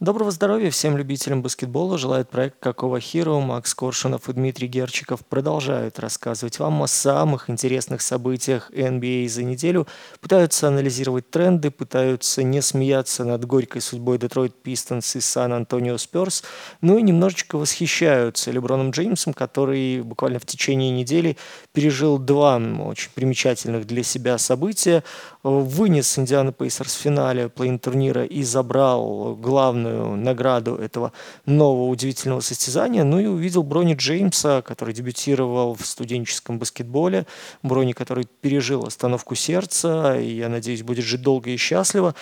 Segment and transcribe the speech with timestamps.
[0.00, 1.98] Доброго здоровья всем любителям баскетбола.
[1.98, 3.38] Желает проект «Какого Hero».
[3.42, 9.86] Макс Коршунов и Дмитрий Герчиков продолжают рассказывать вам о самых интересных событиях NBA за неделю.
[10.22, 16.44] Пытаются анализировать тренды, пытаются не смеяться над горькой судьбой Детройт Пистонс и Сан-Антонио Спёрс,
[16.80, 21.36] ну и немножечко восхищаются Леброном Джеймсом, который буквально в течение недели
[21.74, 25.04] пережил два очень примечательных для себя события.
[25.42, 31.12] Вынес Индиана Пейсерс в финале плей турнира и забрал главную награду этого
[31.46, 33.04] нового удивительного состязания.
[33.04, 37.26] Ну и увидел Брони Джеймса, который дебютировал в студенческом баскетболе.
[37.62, 42.14] Брони, который пережил остановку сердца и, я надеюсь, будет жить долго и счастливо.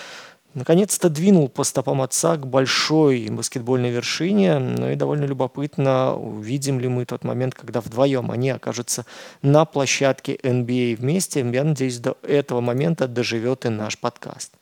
[0.54, 4.59] Наконец-то двинул по стопам отца к большой баскетбольной вершине.
[4.59, 9.04] Ну и довольно любопытно, увидим ли мы тот момент, когда вдвоем они окажутся
[9.42, 11.40] на площадке NBA вместе.
[11.40, 14.52] Я надеюсь, до этого момента доживет и наш подкаст.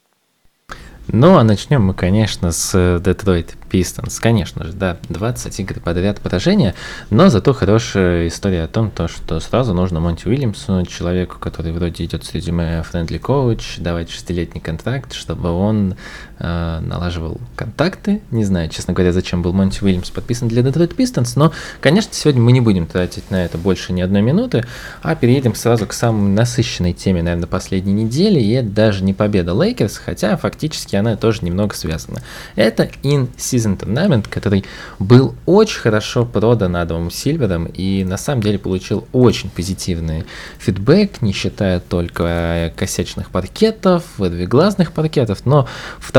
[1.08, 4.20] Ну, а начнем мы, конечно, с Detroit Pistons.
[4.20, 6.74] Конечно же, да, 20 игр подряд поражения,
[7.10, 12.04] но зато хорошая история о том, то, что сразу нужно Монти Уильямсу, человеку, который вроде
[12.04, 15.94] идет с резюме Friendly Coach, давать шестилетний контракт, чтобы он
[16.35, 18.20] э, налаживал контакты.
[18.30, 22.42] Не знаю, честно говоря, зачем был Монти Уильямс подписан для Detroit Pistons, но, конечно, сегодня
[22.42, 24.64] мы не будем тратить на это больше ни одной минуты,
[25.02, 29.54] а переедем сразу к самой насыщенной теме, наверное, последней недели, и это даже не победа
[29.54, 32.20] Лейкерс, хотя фактически она тоже немного связана.
[32.54, 34.64] Это in-season tournament, который
[34.98, 40.24] был очень хорошо продан Адамом Сильвером и на самом деле получил очень позитивный
[40.58, 45.66] фидбэк, не считая только косячных паркетов, вырвиглазных паркетов, но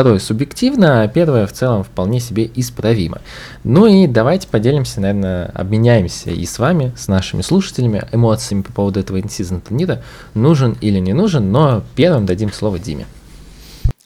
[0.07, 3.19] второе субъективно, а первое в целом вполне себе исправимо.
[3.65, 9.01] Ну и давайте поделимся, наверное, обменяемся и с вами, с нашими слушателями, эмоциями по поводу
[9.01, 10.01] этого in-season турнира,
[10.33, 13.05] нужен или не нужен, но первым дадим слово Диме.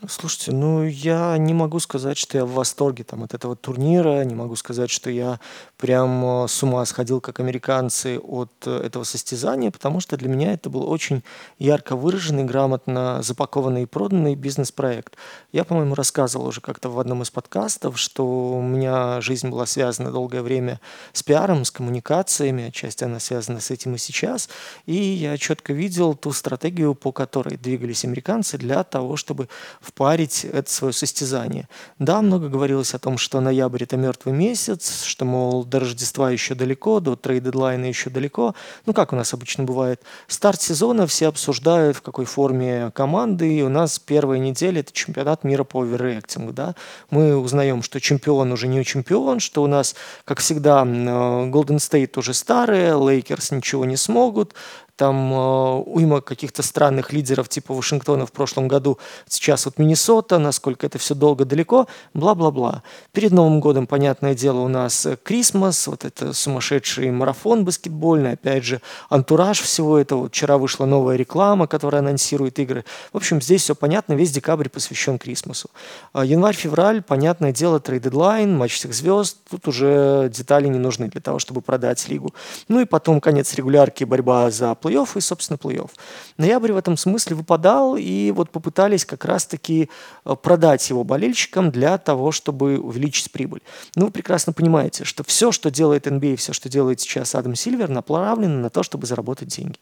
[0.09, 4.33] Слушайте, ну я не могу сказать, что я в восторге там от этого турнира, не
[4.33, 5.39] могу сказать, что я
[5.77, 10.53] прям э, с ума сходил, как американцы, от э, этого состязания, потому что для меня
[10.53, 11.23] это был очень
[11.59, 15.17] ярко выраженный, грамотно запакованный и проданный бизнес-проект.
[15.51, 20.09] Я, по-моему, рассказывал уже как-то в одном из подкастов, что у меня жизнь была связана
[20.09, 20.81] долгое время
[21.13, 24.49] с пиаром, с коммуникациями, отчасти она связана с этим и сейчас,
[24.87, 29.47] и я четко видел ту стратегию, по которой двигались американцы для того, чтобы
[29.79, 31.67] в впарить это свое состязание.
[31.99, 36.55] Да, много говорилось о том, что ноябрь– это мертвый месяц, что, мол, до Рождества еще
[36.55, 38.55] далеко, до трейд-дедлайна еще далеко.
[38.85, 40.01] Ну, как у нас обычно бывает.
[40.27, 45.43] Старт сезона все обсуждают, в какой форме команды, и у нас первая неделя– это чемпионат
[45.43, 46.53] мира по оверреактингу.
[46.53, 46.75] Да?
[47.09, 52.33] Мы узнаем, что чемпион уже не чемпион, что у нас, как всегда, Golden State уже
[52.33, 54.53] старые, Лейкерс ничего не смогут,
[54.95, 60.85] там э, уйма каких-то странных лидеров типа Вашингтона в прошлом году, сейчас вот Миннесота, насколько
[60.85, 62.83] это все долго, далеко, бла-бла-бла.
[63.11, 68.81] Перед Новым годом, понятное дело, у нас Christmas, вот это сумасшедший марафон баскетбольный, опять же,
[69.09, 70.27] антураж всего этого.
[70.27, 72.85] Вчера вышла новая реклама, которая анонсирует игры.
[73.13, 75.69] В общем, здесь все понятно, весь декабрь посвящен Christmas у.
[76.13, 81.39] А январь-февраль, понятное дело, трейд-дедлайн, матч всех звезд, тут уже детали не нужны для того,
[81.39, 82.33] чтобы продать лигу.
[82.67, 85.89] Ну и потом конец регулярки, борьба за плей-офф и, собственно, плей-офф.
[86.37, 89.89] Ноябрь в этом смысле выпадал, и вот попытались как раз-таки
[90.25, 93.61] э, продать его болельщикам для того, чтобы увеличить прибыль.
[93.95, 97.89] Ну, вы прекрасно понимаете, что все, что делает NBA, все, что делает сейчас Адам Сильвер,
[97.89, 99.77] направлено на то, чтобы заработать деньги.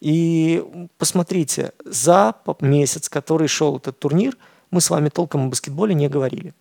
[0.00, 0.64] И
[0.98, 4.36] посмотрите, за месяц, который шел этот турнир,
[4.70, 6.54] мы с вами толком о баскетболе не говорили.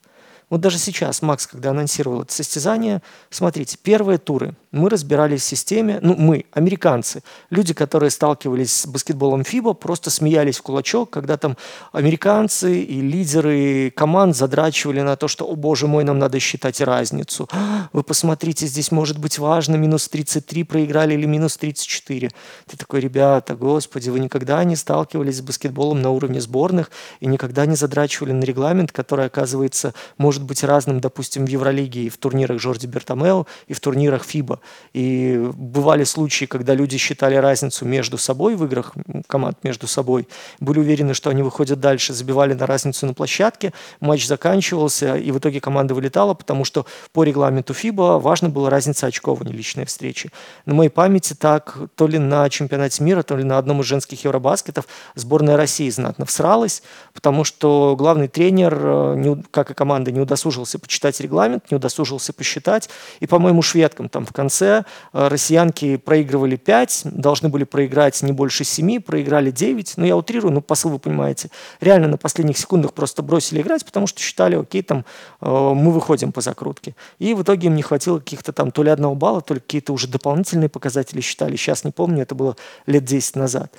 [0.50, 6.00] Вот даже сейчас Макс, когда анонсировал это состязание, смотрите, первые туры мы разбирались в системе,
[6.02, 11.56] ну мы, американцы, люди, которые сталкивались с баскетболом ФИБА, просто смеялись в кулачок, когда там
[11.94, 17.50] американцы и лидеры команд задрачивали на то, что, о боже мой, нам надо считать разницу.
[17.94, 22.32] Вы посмотрите, здесь может быть важно, минус 33 проиграли или минус 34.
[22.68, 26.92] Ты такой, ребята, господи, вы никогда не сталкивались с баскетболом на уровне сборных
[27.22, 32.02] и никогда не задрачивали на регламент, который, оказывается, может может быть разным, допустим, в Евролиге
[32.02, 34.60] и в турнирах Жорди Бертомео, и в турнирах ФИБА.
[34.94, 38.94] И бывали случаи, когда люди считали разницу между собой в играх
[39.28, 40.28] команд между собой,
[40.60, 43.72] были уверены, что они выходят дальше, забивали на разницу на площадке,
[44.02, 49.08] матч заканчивался, и в итоге команда вылетала, потому что по регламенту ФИБА важно было разница
[49.08, 50.32] очков, а не личные встречи.
[50.66, 54.26] На моей памяти так то ли на чемпионате мира, то ли на одном из женских
[54.26, 56.84] евробаскетов сборная России знатно всралась,
[57.14, 62.90] потому что главный тренер, э, как и команда, не удосужился почитать регламент, не удосужился посчитать.
[63.20, 64.84] И, по-моему, шведкам там в конце
[65.14, 69.94] э, россиянки проигрывали 5, должны были проиграть не больше 7, проиграли 9.
[69.98, 71.50] Ну, я утрирую, но посыл вы понимаете.
[71.80, 75.06] Реально на последних секундах просто бросили играть, потому что считали, окей, там
[75.42, 76.96] э, мы выходим по закрутке.
[77.20, 79.94] И в итоге им не хватило каких-то там то ли одного балла, то ли какие-то
[79.94, 81.56] уже дополнительные показатели считали.
[81.56, 82.56] Сейчас не помню, это было
[82.88, 83.72] лет 10 назад.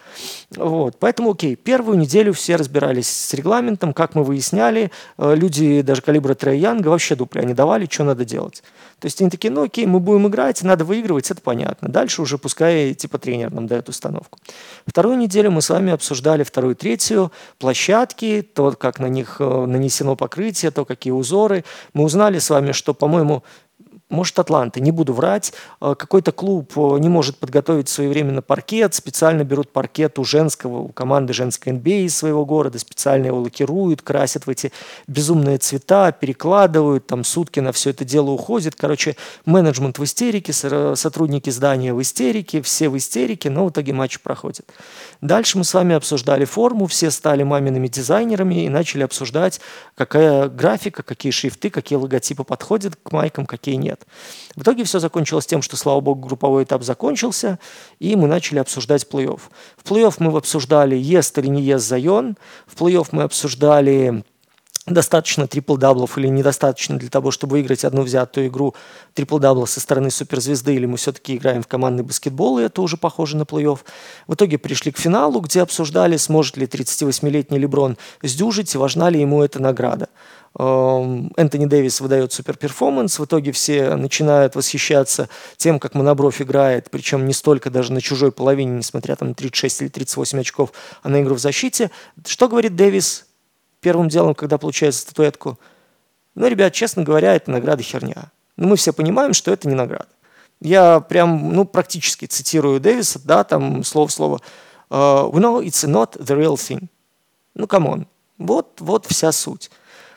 [0.56, 0.96] Вот.
[0.98, 4.90] Поэтому, окей, первую неделю все разбирались с регламентом, как мы выясняли.
[5.18, 8.62] Э, люди даже калибра Трей Янга вообще дупля не давали, что надо делать.
[8.98, 11.88] То есть они такие, ну окей, мы будем играть, надо выигрывать, это понятно.
[11.88, 14.38] Дальше уже пускай типа тренер нам дает установку.
[14.86, 20.16] Вторую неделю мы с вами обсуждали вторую, третью, площадки, то, как на них э, нанесено
[20.16, 21.64] покрытие, то, какие узоры.
[21.92, 23.42] Мы узнали с вами, что, по-моему,
[24.08, 25.52] может, Атланты, не буду врать.
[25.80, 30.88] Э, какой-то клуб э, не может подготовить своевременно паркет, специально берут паркет у женского, у
[30.88, 34.70] команды женской NBA из своего города, специально его лакируют, красят в эти
[35.08, 38.76] безумные цвета, перекладывают, там сутки на все это дело уходит.
[38.76, 44.20] Короче, менеджмент в истерике, сотрудники здания в истерике, все в истерике, но в итоге матч
[44.20, 44.70] проходит.
[45.20, 49.60] Дальше мы с вами обсуждали форму, все стали мамиными дизайнерами и начали обсуждать,
[49.96, 53.95] какая графика, какие шрифты, какие логотипы подходят к майкам, какие нет.
[54.54, 57.58] В итоге все закончилось тем, что, слава богу, групповой этап закончился,
[57.98, 59.40] и мы начали обсуждать плей-офф.
[59.76, 64.24] В плей-офф мы обсуждали, ест или не ест Зайон, в плей-офф мы обсуждали
[64.86, 68.74] достаточно трипл-даблов или недостаточно для того, чтобы выиграть одну взятую игру
[69.14, 73.36] трипл-дабла со стороны суперзвезды, или мы все-таки играем в командный баскетбол, и это уже похоже
[73.36, 73.80] на плей-офф.
[74.28, 79.20] В итоге пришли к финалу, где обсуждали, сможет ли 38-летний Леброн сдюжить, и важна ли
[79.20, 80.08] ему эта награда.
[80.58, 86.90] Эм, Энтони Дэвис выдает супер перформанс, в итоге все начинают восхищаться тем, как Монобров играет,
[86.90, 90.72] причем не столько даже на чужой половине, несмотря там, на 36 или 38 очков,
[91.02, 91.90] а на игру в защите.
[92.24, 93.26] Что говорит Дэвис?
[93.86, 95.60] первым делом, когда получает статуэтку.
[96.34, 98.32] Ну, ребят, честно говоря, это награда херня.
[98.56, 100.08] Но ну, мы все понимаем, что это не награда.
[100.60, 104.40] Я прям, ну, практически цитирую Дэвиса, да, там слово в слово.
[104.90, 106.88] Uh, we know it's not the real thing.
[107.54, 108.08] Ну, come on.
[108.38, 109.70] Вот, вот вся суть.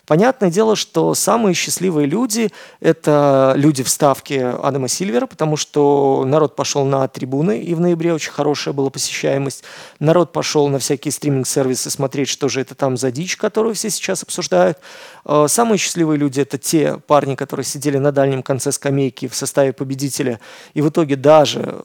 [0.09, 6.55] Понятное дело, что самые счастливые люди– это люди в ставке Адама Сильвера, потому что народ
[6.55, 9.63] пошел на трибуны, и в ноябре очень хорошая была посещаемость.
[9.99, 14.23] Народ пошел на всякие стриминг-сервисы смотреть, что же это там за дичь, которую все сейчас
[14.23, 14.79] обсуждают.
[15.25, 19.73] А, самые счастливые люди– это те парни, которые сидели на дальнем конце скамейки в составе
[19.73, 20.39] победителя,
[20.73, 21.83] и в итоге даже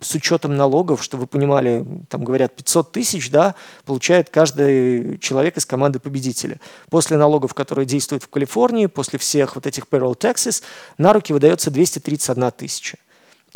[0.00, 3.54] с учетом налогов, чтобы вы понимали, там говорят 500 тысяч, да,
[3.84, 6.60] получает каждый человек из команды победителя.
[6.90, 10.62] После налогов, которые действуют в Калифорнии, после всех вот этих payroll taxes,
[10.98, 12.98] на руки выдается 231 тысяча.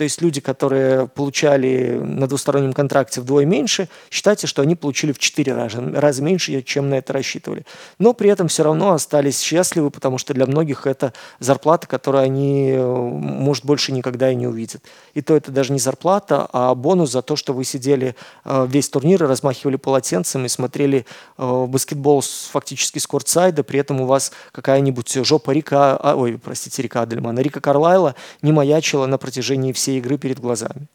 [0.00, 5.18] То есть люди, которые получали на двустороннем контракте вдвое меньше, считайте, что они получили в
[5.18, 7.66] 4 раза, раза меньше, чем на это рассчитывали.
[7.98, 12.70] Но при этом все равно остались счастливы, потому что для многих это зарплата, которую они,
[12.70, 14.80] э, может, больше никогда и не увидят.
[15.12, 18.16] И то это даже не зарплата, а бонус за то, что вы сидели
[18.46, 21.04] э, весь турнир и размахивали полотенцем и смотрели
[21.36, 26.80] э, баскетбол фактически с кортсайда, при этом у вас какая-нибудь жопа Рика, а, ой, простите,
[26.80, 30.86] Рика Адельмана, Рика Карлайла не маячила на протяжении всей всей игры перед глазами.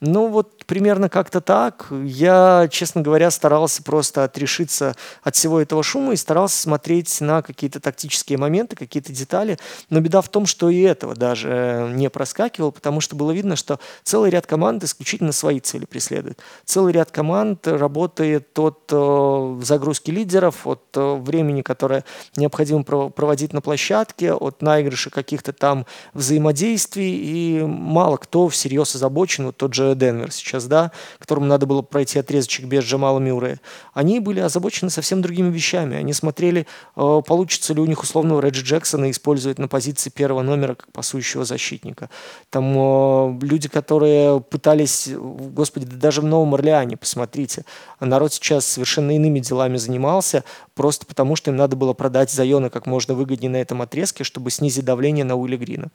[0.00, 1.86] Ну, вот примерно как-то так.
[1.90, 7.80] Я, честно говоря, старался просто отрешиться от всего этого шума и старался смотреть на какие-то
[7.80, 9.58] тактические моменты, какие-то детали.
[9.90, 13.80] Но беда в том, что и этого даже не проскакивал, потому что было видно, что
[14.04, 16.40] целый ряд команд исключительно свои цели преследует.
[16.64, 22.04] Целый ряд команд работает от э, загрузки лидеров, от э, времени, которое
[22.36, 29.56] необходимо проводить на площадке, от наигрыша каких-то там взаимодействий, и мало кто всерьез озабочен, вот
[29.56, 33.60] тот же Денвер сейчас, да, которому надо было пройти отрезочек без Джамала Мюррея,
[33.94, 35.96] они были озабочены совсем другими вещами.
[35.96, 36.66] Они смотрели,
[36.96, 41.44] э, получится ли у них условного Реджи Джексона использовать на позиции первого номера как пасующего
[41.44, 42.10] защитника.
[42.50, 47.64] Там э, люди, которые пытались, господи, да даже в Новом Орлеане, посмотрите,
[48.00, 52.86] народ сейчас совершенно иными делами занимался, просто потому что им надо было продать Зайона как
[52.86, 55.88] можно выгоднее на этом отрезке, чтобы снизить давление на Уилли Грина.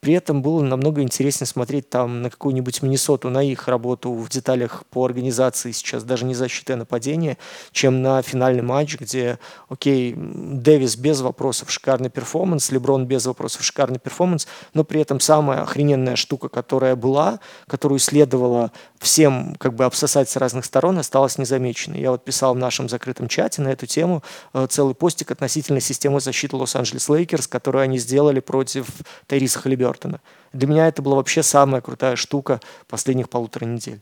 [0.00, 4.84] При этом было намного интереснее смотреть там на какую-нибудь Миннесоту, на их работу в деталях
[4.90, 7.36] по организации сейчас, даже не защиты, а нападения,
[7.72, 13.98] чем на финальный матч, где, окей, Дэвис без вопросов шикарный перформанс, Леброн без вопросов шикарный
[13.98, 20.28] перформанс, но при этом самая охрененная штука, которая была, которую следовало всем как бы обсосать
[20.28, 22.00] с разных сторон, осталась незамеченной.
[22.00, 24.22] Я вот писал в нашем закрытом чате на эту тему
[24.54, 28.86] э, целый постик относительно системы защиты Лос-Анджелес Лейкерс, которую они сделали против
[29.26, 30.20] Тайриса Халибертона.
[30.52, 34.00] Для меня это была вообще самая крутая штука последних полутора недель.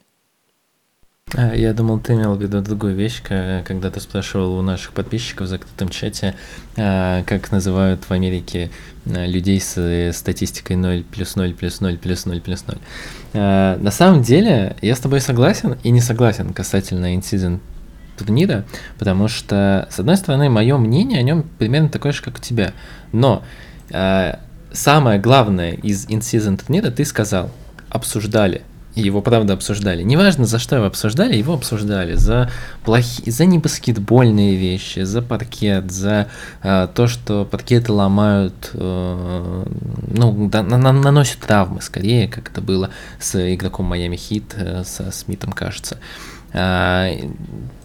[1.34, 5.48] А, я думал, ты имел в виду другую вещь, когда ты спрашивал у наших подписчиков
[5.48, 6.36] в закрытом чате,
[6.76, 8.70] а, как называют в Америке
[9.06, 12.78] а, людей с статистикой 0 плюс 0 плюс 0 плюс 0 плюс 0.
[13.32, 17.60] На самом деле, я с тобой согласен и не согласен касательно инцидент
[18.16, 18.64] турнира,
[18.98, 22.72] потому что, с одной стороны, мое мнение о нем примерно такое же, как у тебя.
[23.12, 23.42] Но
[24.76, 27.50] самое главное из инсизон турнира ты сказал,
[27.90, 28.62] обсуждали
[28.96, 30.02] и его правда обсуждали.
[30.02, 32.14] Неважно, за что его обсуждали, его обсуждали.
[32.14, 32.50] За
[32.82, 36.28] плохие, за небаскетбольные вещи, за паркет, за
[36.62, 39.64] э, то, что паркеты ломают, э,
[40.08, 42.88] ну, да, на, наносят травмы, скорее, как это было
[43.20, 45.98] с игроком Майами Хит, э, со Смитом, кажется.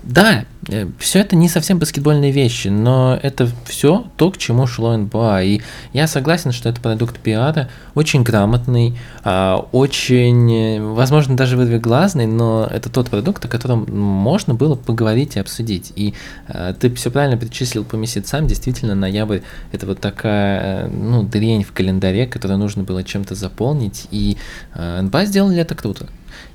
[0.04, 4.96] Да, э, все это не совсем баскетбольные вещи, но это все то, к чему шло
[4.98, 5.44] НБА.
[5.44, 5.62] И
[5.94, 12.90] я согласен, что это продукт пиара, очень грамотный, а, очень, возможно, даже выдвиглазный, но это
[12.90, 15.94] тот продукт, о котором можно было поговорить и обсудить.
[15.96, 16.16] И
[16.48, 19.42] а, ты все правильно перечислил по месяцам, действительно, ноябрь–
[19.72, 24.38] это вот такая, ну, дрень в календаре, которую нужно было чем-то заполнить, и
[24.76, 26.08] НБА сделали это круто.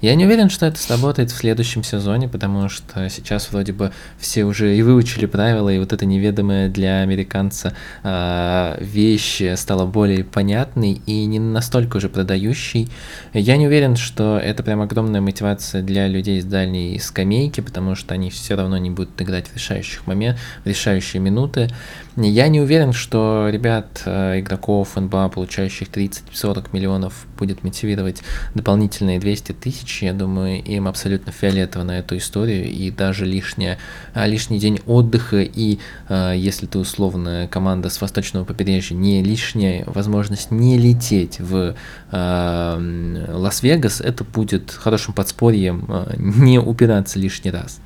[0.06, 4.44] Я не уверен, что это сработает в следующем сезоне, потому что сейчас вроде бы все
[4.44, 11.02] уже и выучили правила, и вот эта неведомая для американца э, вещь стала более понятной
[11.06, 12.88] и не настолько уже продающей.
[13.32, 18.14] Я не уверен, что это прям огромная мотивация для людей с дальней скамейки, потому что
[18.14, 21.68] они все равно не будут играть в решающих момент, в решающие минуты.
[22.16, 28.23] Я не уверен, что ребят, э, игроков НБА, получающих 30-40 миллионов, будет мотивировать
[28.54, 30.02] дополнительные 200 тысяч.
[30.02, 33.76] Я думаю, им абсолютно фиолетово на эту историю, и даже лишняя,
[34.14, 39.85] а, лишний день отдыха, и э, если ты условно команда с восточного побережья, не лишняя
[39.85, 41.75] возможность не лететь в
[42.12, 47.78] э, Лас-Вегас, это будет хорошим подспорьем не упираться лишний раз.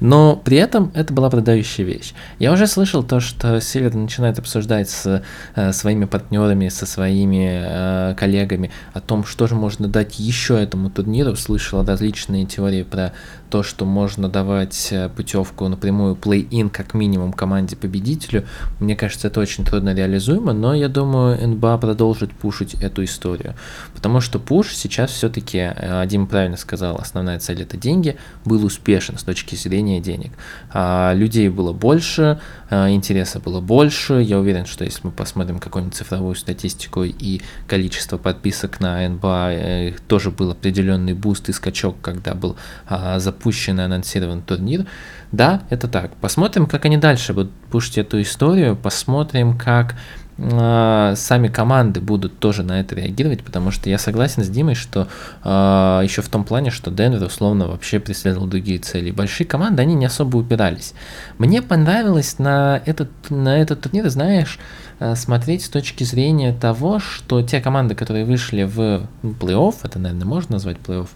[0.00, 2.14] Но при этом это была продающая вещь.
[2.38, 5.22] Я уже слышал то, что Север начинает обсуждать с
[5.54, 10.90] э, своими партнерами, со своими э, коллегами о том, что же можно дать еще этому
[10.90, 11.36] турниру.
[11.36, 13.12] Слышал различные теории про
[13.52, 18.46] то, что можно давать э, путевку напрямую плей-ин как минимум команде победителю.
[18.80, 23.54] Мне кажется, это очень трудно реализуемо, но я думаю, НБА продолжит пушить эту историю.
[23.94, 28.16] Потому что пуш сейчас все-таки, э, Дим правильно сказал, основная цель это деньги,
[28.46, 30.32] был успешен с точки зрения денег.
[30.72, 32.40] А людей было больше,
[32.72, 34.14] интереса было больше.
[34.22, 39.92] Я уверен, что если мы посмотрим какую-нибудь цифровую статистику и количество подписок на НБА, э,
[40.08, 42.56] тоже был определенный буст и скачок, когда был
[42.88, 44.86] а, запущен и анонсирован турнир.
[45.32, 46.16] Да, это так.
[46.16, 49.94] Посмотрим, как они дальше будут пушить эту историю, посмотрим, как
[50.38, 55.08] э, сами команды будут тоже на это реагировать, потому что я согласен с Димой, что
[55.44, 59.10] э, еще в том плане, что Денвер условно вообще преследовал другие цели.
[59.10, 60.94] Большие команды, они не особо упирались.
[61.38, 64.58] Мне понравилось на этот, на этот турнир, знаешь,
[65.00, 70.26] э, смотреть с точки зрения того, что те команды, которые вышли в плей-офф, это, наверное,
[70.26, 71.08] можно назвать плей-офф,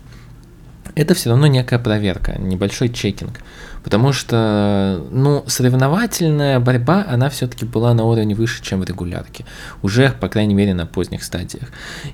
[0.94, 3.40] это все равно некая проверка, небольшой чекинг.
[3.87, 9.45] Потому что, ну, соревновательная борьба, она все-таки была на уровне выше, чем в регулярке.
[9.81, 11.69] Уже, по крайней мере, на поздних стадиях.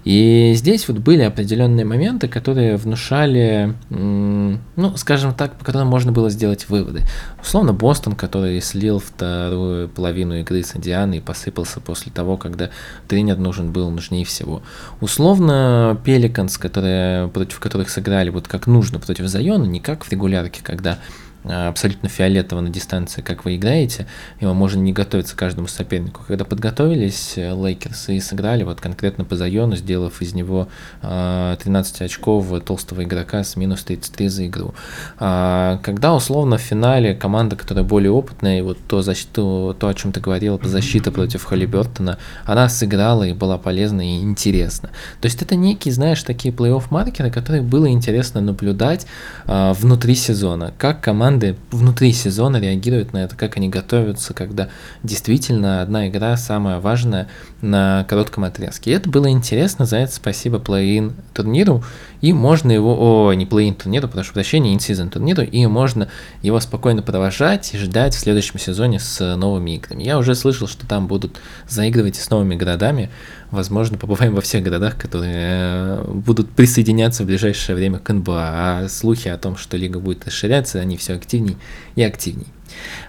[0.04, 6.28] И здесь вот были определенные моменты, которые внушали, ну, скажем так, по которым можно было
[6.28, 7.04] сделать выводы.
[7.40, 12.68] Условно, Бостон, который слил вторую половину игры с Индианой и посыпался после того, когда
[13.08, 14.62] тренер нужен был нужнее всего.
[15.00, 20.60] Условно, Пеликанс, которые, против которых сыграли вот как нужно против Зайона, не как в регулярке,
[20.62, 20.98] когда
[21.44, 24.06] абсолютно фиолетово на дистанции, как вы играете,
[24.40, 26.22] и вам можно не готовиться к каждому сопернику.
[26.26, 30.68] Когда подготовились э, Лейкерс и сыграли вот конкретно по Зайону, сделав из него
[31.00, 34.74] 13 э, очков толстого игрока с минус 33 за игру.
[35.18, 39.94] А, когда условно в финале команда, которая более опытная, и вот то, защиту, то о
[39.94, 44.90] чем ты говорил, защита против Халибертона, она сыграла и была полезна и интересна.
[45.20, 49.06] То есть это некие, знаешь, такие плей-офф маркеры, которые было интересно наблюдать
[49.46, 54.68] внутри сезона, как команда команды внутри сезона реагируют на это, как они готовятся, когда
[55.02, 57.28] действительно одна игра самая важная
[57.62, 58.90] на коротком отрезке.
[58.90, 61.82] И это было интересно, за это спасибо плей-ин турниру,
[62.22, 66.08] и можно его, о, не плей-ин турниру, прошу прощения, in-season турниру, и можно
[66.40, 70.04] его спокойно провожать и ждать в следующем сезоне с новыми играми.
[70.04, 73.10] Я уже слышал, что там будут заигрывать с новыми городами,
[73.50, 78.88] возможно, побываем во всех городах, которые э, будут присоединяться в ближайшее время к НБА, а
[78.88, 81.56] слухи о том, что лига будет расширяться, они все активней
[81.96, 82.46] и активней.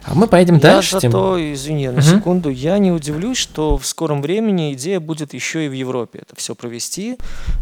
[0.06, 1.00] А мы поедем Я дальше.
[1.00, 2.02] зато, извини, на Мгм.
[2.02, 6.36] секунду, я не удивлюсь, что в скором времени идея будет еще и в Европе это
[6.36, 7.18] все провести.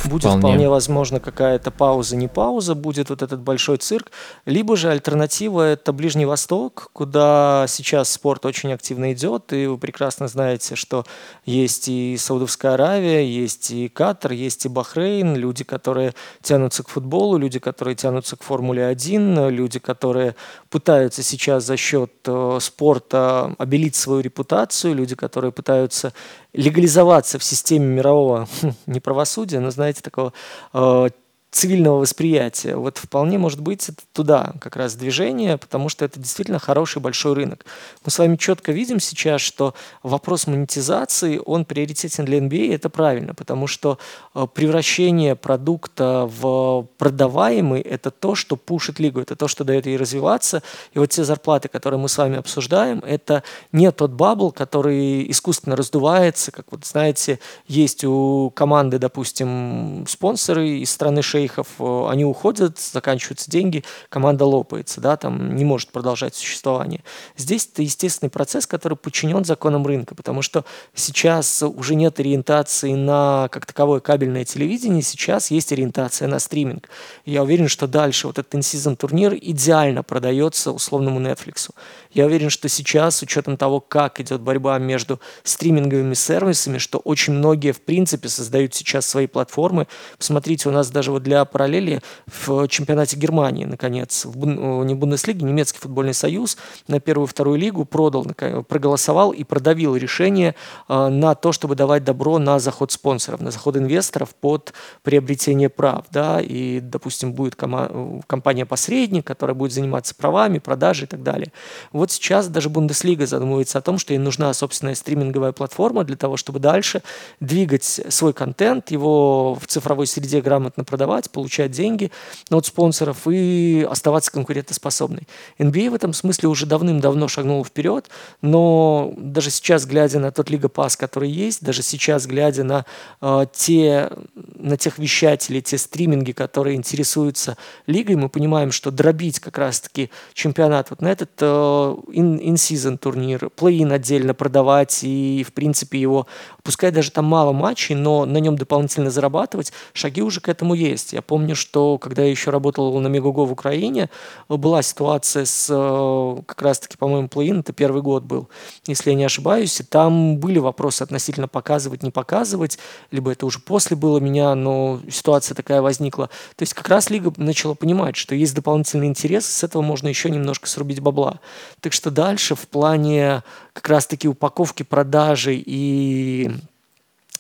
[0.06, 0.40] Будет Вполне.
[0.42, 4.12] вполне возможно какая-то пауза, не пауза, будет вот этот большой цирк.
[4.46, 10.28] Либо же альтернатива– это Ближний Восток, куда сейчас спорт очень активно идет, и вы прекрасно
[10.28, 11.06] знаете, что
[11.46, 17.38] есть и Саудовская Аравия, есть и Катар, есть и Бахрейн, люди, которые тянутся к футболу,
[17.38, 20.36] люди, которые тянутся к Формуле-1, люди, которые
[20.70, 21.91] пытаются сейчас за счет
[22.26, 26.14] э, спорта обелить свою репутацию, люди, которые пытаются
[26.54, 30.34] легализоваться в системе мирового хм, не правосудия, но, знаете, такого
[30.74, 31.10] э,
[31.52, 32.78] цивильного восприятия.
[32.78, 37.34] Вот вполне может быть это туда как раз движение, потому что это действительно хороший большой
[37.34, 37.66] рынок.
[38.06, 43.34] Мы с вами четко видим сейчас, что вопрос монетизации, он приоритетен для NBA, это правильно,
[43.34, 44.00] потому что
[44.34, 49.98] э, превращение продукта в продаваемый– это то, что пушит лигу, это то, что дает ей
[49.98, 50.64] развиваться.
[50.94, 53.44] И вот те зарплаты, которые мы с вами обсуждаем, это
[53.74, 60.90] не тот бабл, который искусственно раздувается, как вот знаете, есть у команды, допустим, спонсоры из
[60.92, 67.04] страны шейхов, э, они уходят, заканчиваются деньги, команда лопается, да, там не может продолжать существование.
[67.38, 73.48] Здесь это естественный процесс, который подчинен законам рынка, потому что сейчас уже нет ориентации на
[73.52, 76.90] как таковое кабельное телевидение, сейчас есть ориентация на стриминг.
[77.26, 81.70] Я уверен, что дальше вот этот in турнир идеально продается условному Netflix.
[82.12, 87.34] Я уверен, что сейчас, с учетом того, как идет борьба между стриминговыми сервисами, что очень
[87.34, 89.88] многие, в принципе, создают сейчас свои платформы.
[90.18, 94.98] Посмотрите, у нас даже вот для параллели в чемпионате Германии, наконец, в э, не в
[94.98, 96.58] Бундеслиге, немецкий футбольный союз
[96.88, 98.26] на первую вторую лигу продал,
[98.68, 100.56] проголосовал и продавил решение
[100.88, 104.74] э, на то, чтобы давать добро на заход спонсоров, на заход инвесторов под
[105.04, 111.24] приобретение прав, да, и, допустим, будет э, компания-посредник, которая будет заниматься правами, продажей и так
[111.24, 111.52] далее.
[111.92, 116.38] Вот сейчас даже Бундеслига задумывается о том, что ей нужна собственная стриминговая платформа для того,
[116.38, 117.02] чтобы дальше
[117.40, 122.12] двигать свой контент, его в цифровой среде грамотно продавать, получать деньги
[122.50, 125.28] от спонсоров и оставаться конкурентоспособной.
[125.60, 128.10] NBA в этом смысле уже давным-давно шагнула вперед,
[128.42, 132.86] но даже сейчас, глядя на тот Лига Пас, который есть, даже сейчас, глядя на
[133.22, 134.10] э, те,
[134.56, 140.90] на тех вещателей, те стриминги, которые интересуются лигой, мы понимаем, что дробить как раз-таки чемпионат
[140.90, 146.28] вот на этот э, in-season турнир, плей-ин отдельно продавать и, в принципе, его,
[146.64, 151.11] пускай даже там мало матчей, но на нем дополнительно зарабатывать, шаги уже к этому есть.
[151.14, 154.10] Я помню, что когда я еще работал на Мегаго в Украине,
[154.48, 158.50] была ситуация с э, как раз-таки, по-моему, плей-ин, это первый год был,
[158.88, 162.80] если я не ошибаюсь, и там были вопросы относительно показывать, не показывать,
[163.12, 166.28] либо это уже после было меня, но ситуация такая возникла.
[166.56, 170.30] То есть как раз лига начала понимать, что есть дополнительный интерес, с этого можно еще
[170.30, 171.40] немножко срубить бабла.
[171.80, 173.44] Так что дальше в плане
[173.74, 176.52] как раз-таки упаковки, продажи и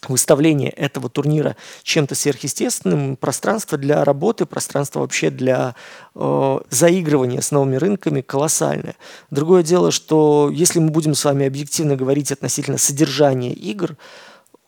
[0.08, 5.76] выставление этого турнира чем-то сверхъестественным, пространство для работы, пространство вообще для
[6.16, 8.96] э, заигрывания с новыми рынками колоссальное.
[9.30, 13.96] Другое дело, что если мы будем с вами объективно говорить относительно содержания игр,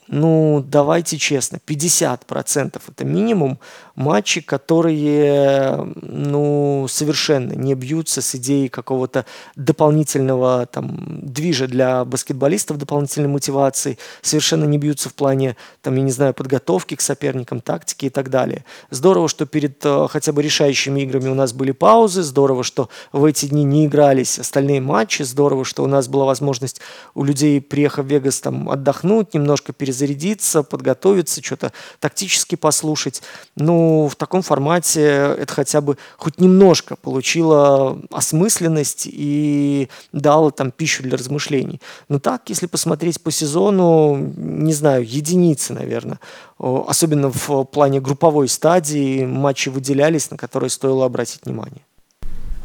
[0.07, 3.59] ну, давайте честно, 50% это минимум
[3.95, 9.25] матчи, которые, ну, совершенно не бьются с идеей какого-то
[9.55, 16.11] дополнительного там движа для баскетболистов, дополнительной мотивации, совершенно не бьются в плане, там, я не
[16.11, 18.65] знаю, подготовки к соперникам, тактики и так далее.
[18.89, 23.25] Здорово, что перед э, хотя бы решающими играми у нас были паузы, здорово, что в
[23.25, 26.81] эти дни не игрались остальные матчи, здорово, что у нас была возможность
[27.13, 33.21] у людей, приехав в Вегас, там, отдохнуть, немножко перезарядиться, подготовиться, что-то тактически послушать.
[33.55, 35.01] Ну, в таком формате
[35.37, 41.79] это хотя бы хоть немножко получило осмысленность и дало там пищу для размышлений.
[42.09, 46.19] Но так, если посмотреть по сезону, не знаю, единицы, наверное.
[46.59, 51.81] Особенно в плане групповой стадии матчи выделялись, на которые стоило обратить внимание.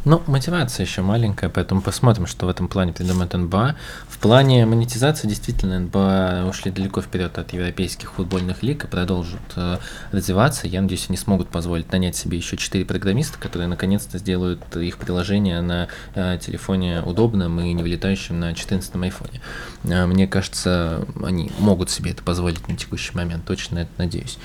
[0.04, 3.76] Ну, мотивация еще маленькая, поэтому посмотрим, что в этом плане придумает НБА.
[4.18, 9.76] В плане монетизации действительно НБА ушли далеко вперед от европейских футбольных лиг и продолжат э,
[10.10, 10.66] развиваться.
[10.66, 15.60] Я надеюсь, они смогут позволить нанять себе еще 4 программиста, которые наконец-то сделают их приложение
[15.60, 19.40] на э, телефоне удобным и не вылетающим на 14 айфоне.
[19.84, 24.36] Э, мне кажется, они могут себе это позволить на текущий момент, точно на это надеюсь.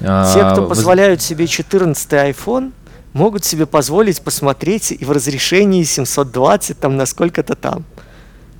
[0.00, 2.72] Те, кто Воз- позволяют себе 14 iPhone,
[3.14, 7.86] могут себе позволить посмотреть и в разрешении 720 там на сколько-то там.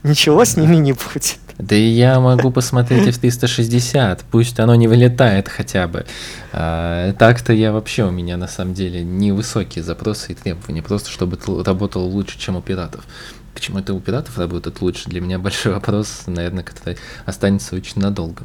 [0.05, 1.39] Ничего с ними не будет.
[1.59, 6.05] Да и я могу посмотреть F360, пусть оно не вылетает хотя бы.
[6.53, 11.39] А, так-то я вообще у меня на самом деле невысокие запросы и требования, просто чтобы
[11.65, 13.05] работало лучше, чем у пиратов.
[13.55, 15.09] Почему это у пиратов работает лучше?
[15.09, 18.43] Для меня большой вопрос, наверное, который останется очень надолго.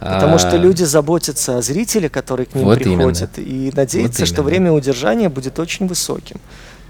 [0.00, 0.38] Потому а...
[0.38, 3.48] что люди заботятся о зрителе, который к ним вот приходит, именно.
[3.48, 6.40] и надеются, вот что время удержания будет очень высоким.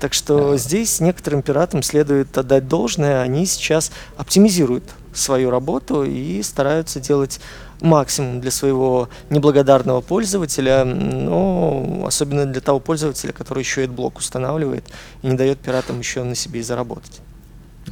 [0.00, 0.56] Так что да.
[0.56, 7.40] здесь некоторым пиратам следует отдать должное, они сейчас оптимизируют свою работу и стараются делать
[7.80, 14.84] максимум для своего неблагодарного пользователя, но особенно для того пользователя, который еще и блок устанавливает
[15.22, 17.20] и не дает пиратам еще на себе и заработать.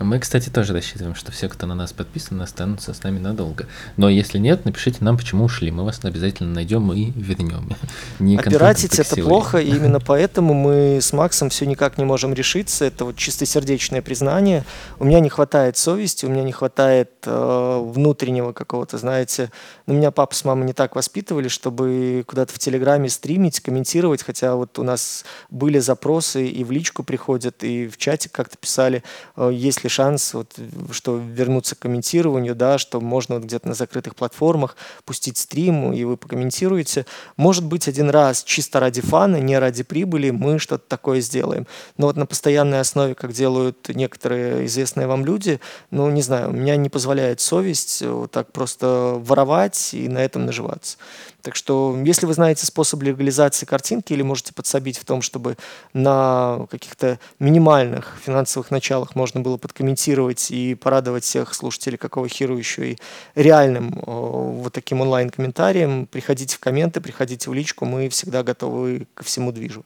[0.01, 3.67] Мы, кстати, тоже рассчитываем, что все, кто на нас подписан, останутся с нами надолго.
[3.97, 5.71] Но если нет, напишите нам, почему ушли.
[5.71, 7.71] Мы вас обязательно найдем и вернем.
[8.19, 12.85] Не Опиратить это плохо, и именно поэтому мы с Максом все никак не можем решиться.
[12.85, 14.65] Это вот чистосердечное признание.
[14.99, 19.51] У меня не хватает совести, у меня не хватает э, внутреннего какого-то, знаете,
[19.87, 24.57] ну, меня папа с мамой не так воспитывали, чтобы куда-то в Телеграме стримить, комментировать, хотя
[24.57, 29.03] вот у нас были запросы и в личку приходят, и в чате как-то писали,
[29.37, 29.51] э,
[29.85, 30.55] ли шанс, вот,
[30.91, 36.05] что вернуться к комментированию, да, что можно вот где-то на закрытых платформах пустить стрим, и
[36.05, 37.07] вы покомментируете.
[37.37, 41.67] Может быть, один раз чисто ради фана, не ради прибыли, мы что-то такое сделаем.
[41.97, 46.53] Но вот на постоянной основе, как делают некоторые известные вам люди, ну, не знаю, у
[46.53, 50.97] меня не позволяет совесть вот так просто воровать и на этом наживаться.
[51.45, 55.59] Так что, если вы знаете способ легализации картинки или можете подсобить в том, чтобы
[55.93, 62.93] на каких-то минимальных финансовых началах можно было подкомментировать и порадовать всех слушателей, какого херу еще
[62.93, 62.99] и
[63.35, 69.53] реальным вот таким онлайн-комментарием, приходите в комменты, приходите в личку, мы всегда готовы ко всему
[69.53, 69.85] движу.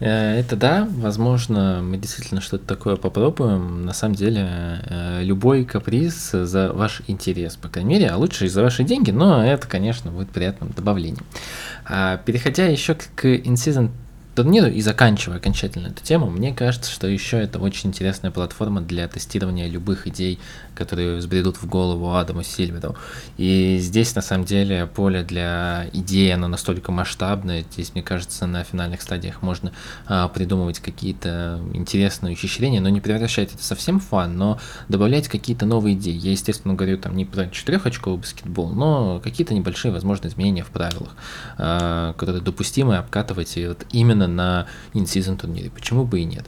[0.00, 3.84] Э, это да, возможно, мы действительно что-то такое попробуем.
[3.84, 8.48] На самом деле, э, любой каприз за ваш интерес, по крайней мере, а лучше и
[8.48, 11.24] за ваши деньги, но это, конечно, будет приятным добавлением.
[11.84, 13.90] А, переходя еще к In-Season
[14.34, 19.06] турниру и заканчивая окончательно эту тему, мне кажется, что еще это очень интересная платформа для
[19.06, 20.40] тестирования любых идей,
[20.74, 22.96] которые взбредут в голову Адаму Сильверу.
[23.36, 27.64] И здесь, на самом деле, поле для идеи, оно настолько масштабное.
[27.72, 29.72] Здесь, мне кажется, на финальных стадиях можно
[30.06, 34.58] а, придумывать какие-то интересные ухищрения, но не превращать это совсем в фан, но
[34.88, 36.14] добавлять какие-то новые идеи.
[36.14, 41.14] Я, естественно, говорю там не про четырехочковый баскетбол, но какие-то небольшие, возможно, изменения в правилах,
[41.58, 45.70] а, которые допустимы обкатывать вот именно на in-season турнире.
[45.70, 46.44] Почему бы и нет?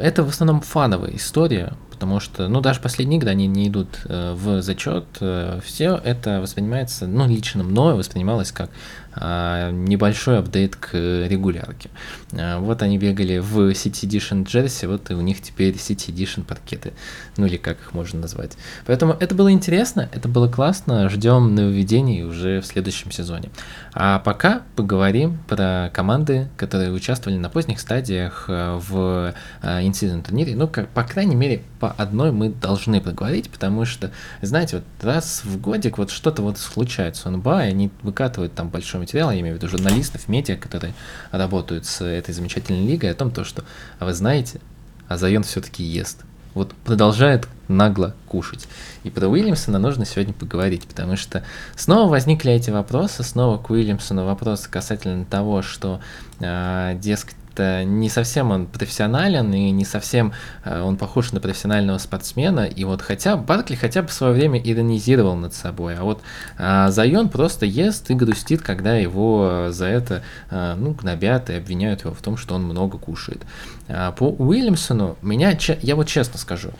[0.00, 4.34] Это в основном фановая история, потому что, ну, даже последние игры, они не идут э,
[4.34, 8.68] в зачет, э, все это воспринимается, ну, лично мною воспринималось как
[9.16, 11.90] небольшой апдейт к регулярке.
[12.32, 16.44] Э, вот они бегали в City Edition Jersey, вот и у них теперь City Edition
[16.44, 16.92] паркеты,
[17.36, 18.52] ну, или как их можно назвать.
[18.86, 23.50] Поэтому это было интересно, это было классно, ждем нововведений уже в следующем сезоне.
[23.92, 30.68] А пока поговорим про команды, которые участвовали на поздних стадиях э, в инцидент турнире, ну,
[30.68, 34.10] как, по крайней мере, по одной мы должны поговорить, потому что,
[34.42, 39.03] знаете, вот раз в годик вот что-то вот случается, он и они выкатывают там большой
[39.04, 40.94] материал, я имею в виду журналистов, медиа, которые
[41.30, 43.64] работают с этой замечательной лигой, о том, то, что,
[43.98, 44.60] а вы знаете,
[45.08, 46.24] а Зайон все-таки ест.
[46.54, 48.68] Вот продолжает нагло кушать.
[49.02, 51.44] И про Уильямсона нужно сегодня поговорить, потому что
[51.76, 56.00] снова возникли эти вопросы, снова к Уильямсону вопросы касательно того, что,
[56.40, 60.32] э, дескать, как не совсем он профессионален и не совсем
[60.64, 62.66] э, он похож на профессионального спортсмена.
[62.66, 66.22] И вот хотя Баркли хотя бы в свое время иронизировал над собой, а вот
[66.58, 72.02] а, Зайон просто ест и грустит, когда его за это а, ну, гнобят и обвиняют
[72.02, 73.42] его в том, что он много кушает.
[73.88, 76.70] А, по Уильямсону меня, я вот честно скажу,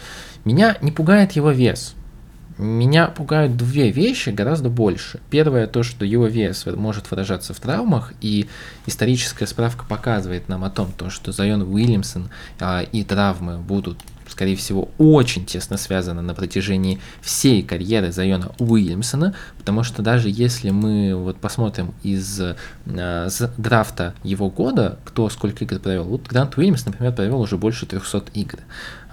[0.44, 1.94] меня не пугает его вес.
[2.56, 5.20] Меня пугают две вещи гораздо больше.
[5.28, 8.46] Первое, то, что его вес может выражаться в травмах, и
[8.86, 14.56] историческая справка показывает нам о том, то, что Зайон Уильямсон а, и травмы будут скорее
[14.56, 21.14] всего, очень тесно связано на протяжении всей карьеры Зайона Уильямсона, потому что даже если мы
[21.14, 27.12] вот посмотрим из э, драфта его года, кто сколько игр провел, вот Грант Уильямс, например,
[27.12, 28.58] провел уже больше 300 игр.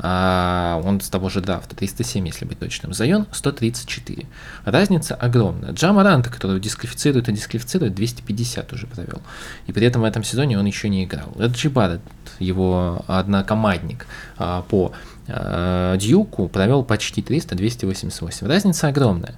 [0.03, 2.93] А, он с того же драфта, 307, если быть точным.
[2.93, 4.25] Зайон 134.
[4.65, 5.73] Разница огромная.
[5.73, 9.21] Джама Ранта, которого дисквалифицируют и дисквалифицируют, 250 уже провел.
[9.67, 11.31] И при этом в этом сезоне он еще не играл.
[11.37, 12.01] Реджи Барретт,
[12.39, 14.93] его однокомандник а, по
[15.97, 18.47] Дьюку, провел почти 300, 288.
[18.47, 19.35] Разница огромная.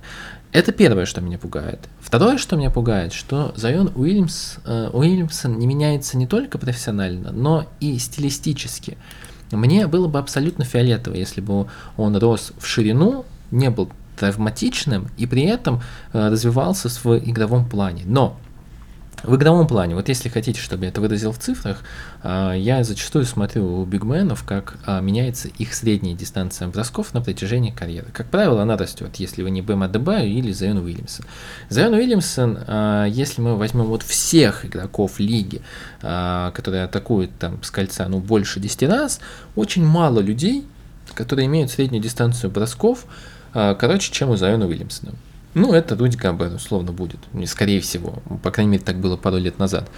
[0.54, 1.80] Это первое, что меня пугает.
[2.00, 7.66] Второе, что меня пугает, что Зайон Уильямс, э, Уильямсон не меняется не только профессионально, но
[7.80, 8.98] и стилистически.
[9.52, 15.26] Мне было бы абсолютно фиолетово, если бы он рос в ширину, не был травматичным и
[15.26, 15.82] при этом
[16.14, 18.04] э, развивался в игровом плане.
[18.06, 18.38] Но
[19.24, 21.82] В игровом плане, вот если хотите, чтобы я это выразил в цифрах,
[22.24, 27.72] а, я зачастую смотрю у бигменов, как а, меняется их средняя дистанция бросков на протяжении
[27.72, 28.08] карьеры.
[28.12, 31.26] Как правило, она растет, если вы не Бэм Адебаю или Зайон Уильямсон.
[31.70, 35.62] Зайон Уильямсон, а, если мы возьмем вот всех игроков лиги,
[36.02, 39.22] которые атакуют там с кольца ну, больше 10 раз,
[39.56, 40.66] очень мало людей,
[41.14, 43.06] которые имеют среднюю дистанцию бросков,
[43.54, 45.14] короче, чем у Зайона Уильямсона.
[45.54, 47.20] Ну, это Руди Габер, условно, будет.
[47.46, 48.22] Скорее всего.
[48.42, 49.90] По крайней мере, так было пару лет назад.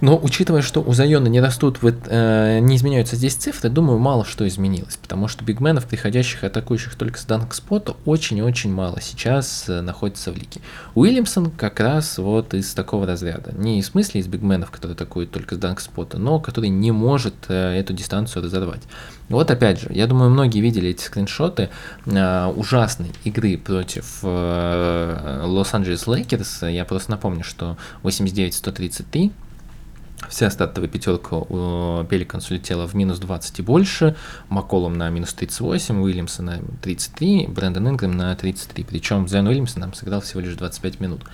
[0.00, 4.46] Но учитывая, что у Зайона не растут, э, не изменяются здесь цифры, думаю, мало что
[4.46, 10.36] изменилось, потому что бигменов, приходящих атакующих только с данк-спота, очень-очень мало сейчас э, находится в
[10.36, 10.60] лиге.
[10.94, 13.52] Уильямсон как раз вот из такого разряда.
[13.56, 17.78] Не в смысле из бигменов, которые атакуют только с данк-спота, но который не может э,
[17.78, 18.82] эту дистанцию разорвать.
[19.30, 21.70] Вот опять же, я думаю, многие видели эти скриншоты
[22.04, 26.62] э, ужасной игры против э, Лос-Анджелес Лейкерс.
[26.62, 29.32] Я просто напомню, что 89-133
[30.28, 34.16] Вся стартовая пятерка у Пеликанс улетела в минус 20 и больше,
[34.48, 38.84] Макколлум на минус 38, Уильямсон на 33, Брэндон Ингрэм на 33.
[38.84, 41.24] Причем Зайон Уильямсон там сыграл всего лишь 25 минут.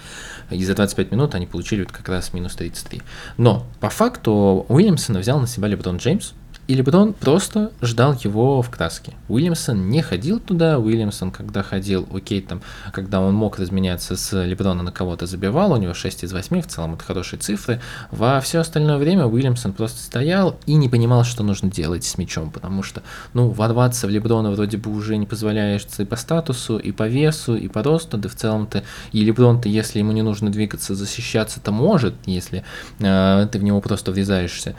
[0.50, 3.02] И за 25 минут они получили вот как раз минус 33.
[3.36, 6.32] Но по факту Уильямсона взял на себя Леброн Джеймс,
[6.68, 9.14] и Леброн просто ждал его в краске.
[9.28, 14.82] Уильямсон не ходил туда, Уильямсон, когда ходил, окей, там, когда он мог разменяться с Леброна
[14.82, 17.80] на кого-то забивал, у него 6 из 8, в целом это хорошие цифры.
[18.10, 22.50] Во все остальное время Уильямсон просто стоял и не понимал, что нужно делать с мячом,
[22.50, 23.02] потому что,
[23.34, 27.56] ну, ворваться в Леброна вроде бы уже не позволяешь и по статусу, и по весу,
[27.56, 32.14] и по росту, да в целом-то, и Леброн-то, если ему не нужно двигаться, защищаться-то может,
[32.24, 32.64] если
[33.00, 34.76] э, ты в него просто врезаешься.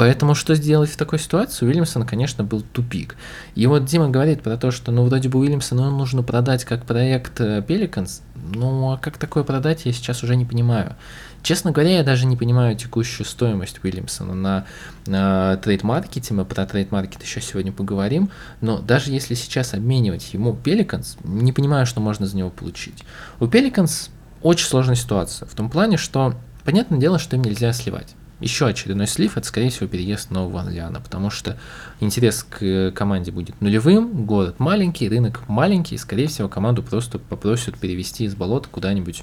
[0.00, 1.66] Поэтому что сделать в такой ситуации?
[1.66, 3.16] У Уильямсона, конечно, был тупик.
[3.54, 7.38] И вот Дима говорит про то, что ну вроде бы Уильямсона нужно продать как проект
[7.38, 10.96] э, Pelicans, ну а как такое продать, я сейчас уже не понимаю.
[11.42, 14.64] Честно говоря, я даже не понимаю текущую стоимость Уильямсона на,
[15.04, 18.30] на трейд-маркете, мы про трейд-маркет еще сегодня поговорим,
[18.62, 23.04] но даже если сейчас обменивать ему Pelicans, не понимаю, что можно за него получить.
[23.38, 24.08] У Pelicans
[24.40, 29.06] очень сложная ситуация, в том плане, что понятное дело, что им нельзя сливать еще очередной
[29.06, 31.58] слив, это, скорее всего, переезд Нового Орлеана, потому что
[32.00, 37.78] интерес к команде будет нулевым, город маленький, рынок маленький, и, скорее всего, команду просто попросят
[37.78, 39.22] перевести из болота куда-нибудь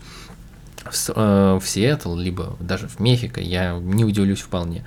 [0.91, 4.85] в, э, Сиэтл, либо даже в Мехико, я не удивлюсь вполне.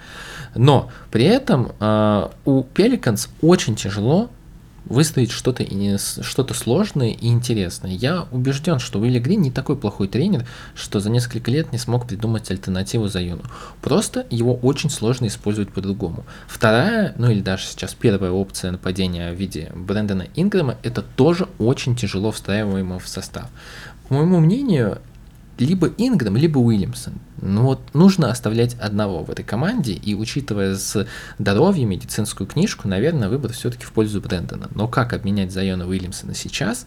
[0.55, 4.31] Но при этом э, у Пеликанс очень тяжело
[4.85, 5.65] выстроить что-то
[5.99, 7.93] что сложное и интересное.
[7.93, 12.07] Я убежден, что Уилли Грин не такой плохой тренер, что за несколько лет не смог
[12.07, 13.43] придумать альтернативу Заюну.
[13.81, 16.25] Просто его очень сложно использовать по-другому.
[16.49, 21.97] Вторая, ну или даже сейчас первая опция нападения в виде Брэндона Ингрэма, это тоже очень
[21.97, 23.49] тяжело встраиваемо в состав.
[24.09, 24.99] По моему мнению,
[25.65, 27.15] либо Ингрэм, либо Уильямсон.
[27.41, 30.77] Ну вот нужно оставлять одного в этой команде, и учитывая
[31.39, 34.69] здоровье, медицинскую книжку, наверное, выбор все-таки в пользу Брэндона.
[34.75, 36.87] Но как обменять Зайона Уильямсона сейчас,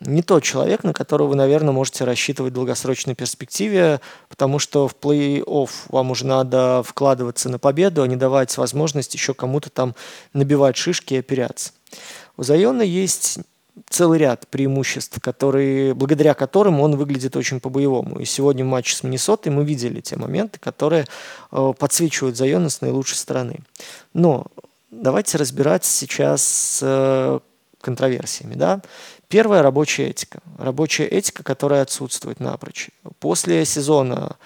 [0.00, 4.96] не тот человек, на которого вы, наверное, можете рассчитывать в долгосрочной перспективе, потому что в
[5.00, 9.94] плей-офф вам уже надо вкладываться на победу, а не давать возможность еще кому-то там
[10.34, 11.72] набивать шишки и оперяться.
[12.36, 13.38] У Зайона есть
[13.88, 18.20] целый ряд преимуществ, которые, благодаря которым он выглядит очень по-боевому.
[18.20, 21.06] И сегодня в матче с Миннесотой мы видели те моменты, которые
[21.52, 23.60] э, подсвечивают Зайона с наилучшей стороны.
[24.14, 24.46] Но
[24.90, 27.40] давайте разбираться сейчас с э,
[27.80, 28.54] контроверсиями.
[28.54, 28.80] Да?
[29.28, 30.40] Первая– рабочая этика.
[30.58, 32.90] Рабочая этика, которая отсутствует напрочь.
[33.18, 34.36] После сезона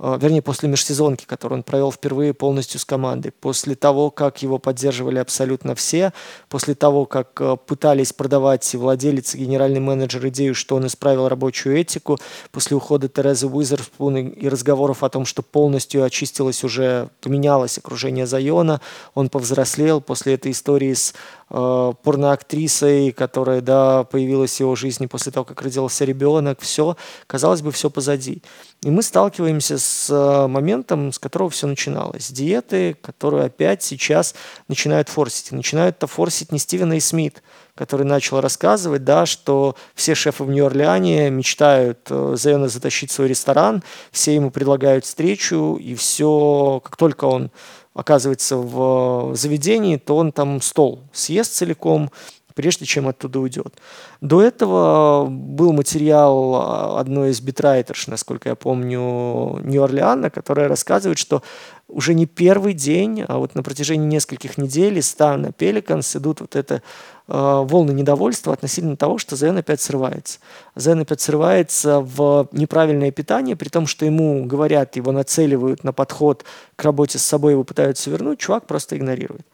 [0.00, 5.18] вернее, после межсезонки, которую он провел впервые полностью с командой, после того, как его поддерживали
[5.18, 6.12] абсолютно все,
[6.48, 11.76] после того, как э, пытались продавать владелец и генеральный менеджер идею, что он исправил рабочую
[11.76, 12.18] этику,
[12.50, 18.80] после ухода Терезы Уизерспун и разговоров о том, что полностью очистилось уже, поменялось окружение Зайона,
[19.14, 21.14] он повзрослел после этой истории с э,
[21.50, 27.72] порноактрисой, которая, да, появилась в его жизни после того, как родился ребенок, все, казалось бы,
[27.72, 28.42] все позади.
[28.82, 32.30] И мы сталкиваемся с э, моментом, с которого все начиналось.
[32.30, 34.34] Диеты, которые опять сейчас
[34.68, 35.52] начинают форсить.
[35.52, 37.42] Начинают это форсить не Стивена и Смит,
[37.74, 43.82] который начал рассказывать, да, что все шефы в Нью-Орлеане мечтают э, Зайона затащить свой ресторан,
[44.12, 47.50] все ему предлагают встречу, и все, как только он
[47.94, 52.10] оказывается в заведении, то он там стол съест целиком,
[52.54, 53.74] прежде чем оттуда уйдет.
[54.20, 61.42] До этого был материал а, одной из битрайтерш, насколько я помню, Нью-Орлеана, которая рассказывает, что
[61.88, 66.54] уже не первый день, а вот на протяжении нескольких недель из Стана Пеликанс идут вот
[66.54, 66.80] это э,
[67.30, 70.40] волны недовольства относительно того, что Зен опять срывается.
[70.74, 76.44] Зен опять срывается в неправильное питание, при том, что ему говорят, его нацеливают на подход
[76.74, 79.46] к работе с собой, его пытаются вернуть, чувак просто игнорирует.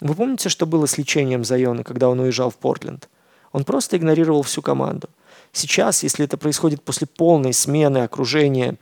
[0.00, 3.08] Вы помните, что было с лечением Зайона, когда он уезжал в Портленд?
[3.52, 5.08] Он просто игнорировал всю команду.
[5.52, 8.76] Сейчас, если это происходит после полной смены окружения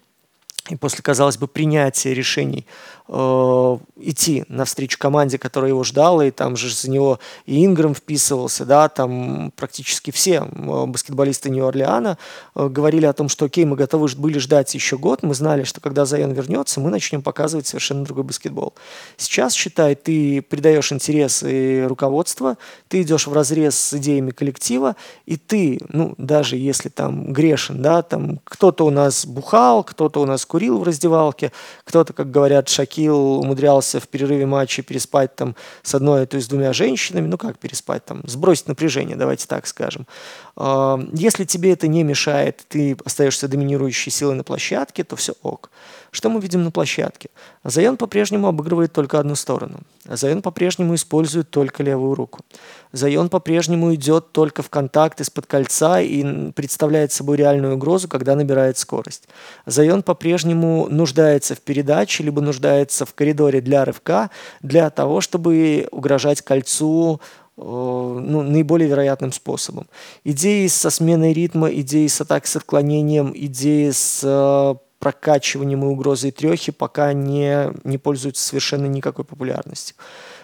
[0.69, 2.67] и после, казалось бы, принятия решений
[3.09, 8.65] э, идти навстречу команде, которая его ждала, и там же за него и Инграм вписывался,
[8.65, 12.19] да, там практически все баскетболисты Нью-Орлеана
[12.55, 15.81] э, говорили о том, что окей, мы готовы были ждать еще год, мы знали, что
[15.81, 18.75] когда Зайон вернется, мы начнем показывать совершенно другой баскетбол.
[19.17, 25.81] Сейчас, считай, ты придаешь интересы руководства, ты идешь в разрез с идеями коллектива, и ты,
[25.89, 30.56] ну, даже если там грешен, да, там кто-то у нас бухал, кто-то у нас курил
[30.65, 31.53] в раздевалке,
[31.85, 36.51] кто-то, как говорят, Шакил умудрялся в перерыве матча переспать там с одной, то есть с
[36.51, 40.07] двумя женщинами, ну как переспать там, сбросить напряжение, давайте так скажем.
[40.57, 45.71] А, если тебе это не мешает, ты остаешься доминирующей силой на площадке, то все ок.
[46.11, 47.31] Что мы видим на площадке?
[47.65, 49.81] Зайон по-прежнему обыгрывает только одну сторону.
[50.05, 52.41] Зайон по-прежнему использует только левую руку.
[52.93, 58.79] Зайон по-прежнему идет только в контакт из-под кольца и представляет собой реальную угрозу, когда набирает
[58.79, 59.29] скорость.
[59.67, 64.31] Зайон по-прежнему нуждается в передаче, либо нуждается в коридоре для рывка,
[64.63, 67.21] для того, чтобы угрожать кольцу
[67.57, 69.89] э, ну, наиболее вероятным способом.
[70.25, 76.31] Идеи со сменой ритма, идеи с атакой с отклонением, идеи с э, прокачиванием и угрозой
[76.31, 79.97] трехи пока не, не пользуются совершенно никакой популярностью.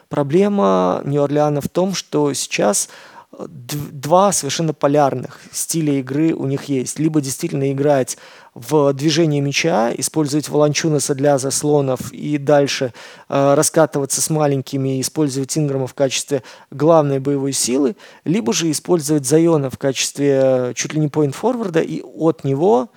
[0.09, 2.91] Проблема Нью-Орлеана в том, что сейчас
[3.33, 6.99] э, два совершенно полярных стиля игры у них есть.
[6.99, 8.19] Либо действительно играть
[8.55, 12.93] в движение мяча, использовать Волончунаса для заслонов и дальше
[13.31, 19.25] э, раскатываться с маленькими и использовать Инграма в качестве главной боевой силы, либо же использовать
[19.25, 22.91] Зайона в качестве э, чуть ли не поинт-форварда и от него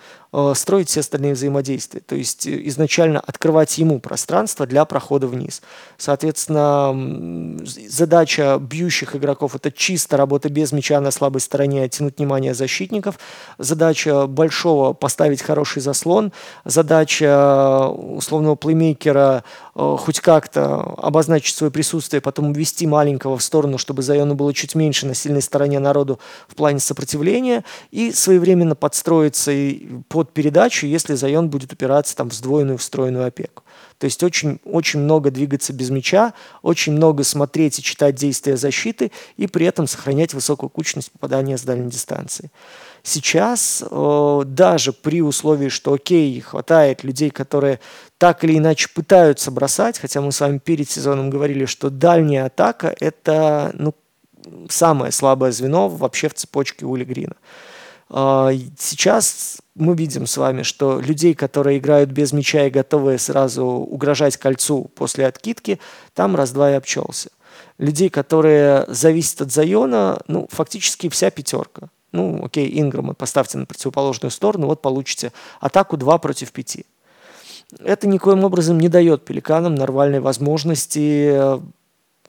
[0.54, 2.00] строить все остальные взаимодействия.
[2.00, 5.62] То есть э, изначально открывать ему пространство для прохода вниз.
[5.96, 13.18] Соответственно, задача бьющих игроков– это чисто работа без мяча на слабой стороне, оттянуть внимание защитников.
[13.58, 16.32] Задача большого– поставить хороший заслон.
[16.64, 23.78] Задача э, условного плеймейкера э, хоть как-то обозначить свое присутствие, потом увести маленького в сторону,
[23.78, 29.52] чтобы Зайону было чуть меньше на сильной стороне народу в плане сопротивления, и своевременно подстроиться
[30.08, 33.62] под передачу, если Зайон будет упираться там в сдвоенную, встроенную опеку.
[33.98, 39.10] То есть очень, очень много двигаться без мяча, очень много смотреть и читать действия защиты
[39.36, 42.50] и при этом сохранять высокую кучность попадания с дальней дистанции.
[43.02, 47.80] Сейчас э, даже при условии, что окей, хватает людей, которые
[48.18, 52.94] так или иначе пытаются бросать, хотя мы с вами перед сезоном говорили, что дальняя атака–
[53.00, 53.94] это ну,
[54.68, 57.36] самое слабое звено вообще в цепочке Ули Грина.
[58.10, 63.64] Э, сейчас мы видим с вами, что людей, которые играют без мяча и готовы сразу
[63.64, 65.78] угрожать кольцу после откидки,
[66.14, 67.30] там раз-два и обчелся.
[67.78, 71.88] Людей, которые зависят от Зайона, ну, фактически вся пятерка.
[72.12, 76.78] Ну, окей, Инграма поставьте на противоположную сторону, вот получите атаку 2 против 5.
[77.80, 81.60] Это никоим образом не дает пеликанам нормальной возможности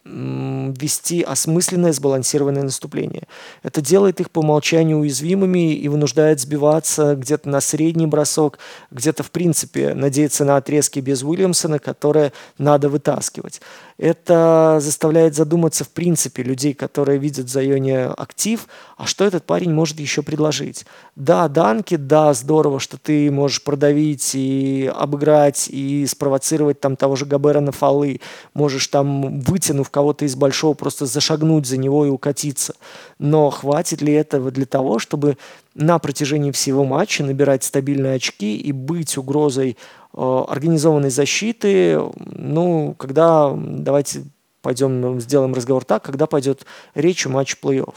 [0.08, 3.24] вести осмысленное, сбалансированное наступление.
[3.64, 8.60] Это делает их по умолчанию уязвимыми и вынуждает сбиваться где-то на средний бросок,
[8.92, 13.62] где-то, в принципе, надеяться на отрезки без Уильямсона, которые надо вытаскивать.
[13.98, 19.74] Это заставляет задуматься, в принципе, людей, которые видят в Зайоне актив, а что этот парень
[19.74, 20.86] может еще предложить.
[21.16, 27.26] Да, данки, да, здорово, что ты можешь продавить и обыграть, и спровоцировать там того же
[27.26, 28.22] Габера на фолы,
[28.54, 32.76] можешь там, вытянув кого-то из большого, просто зашагнуть за него и укатиться.
[33.18, 35.38] Но хватит ли этого для того, чтобы
[35.74, 39.78] на протяжении всего матча набирать стабильные очки и быть угрозой
[40.18, 44.24] организованной защиты, ну, когда, давайте
[44.62, 46.66] пойдем, сделаем разговор так, когда пойдет
[46.96, 47.94] речь о матче плей-офф.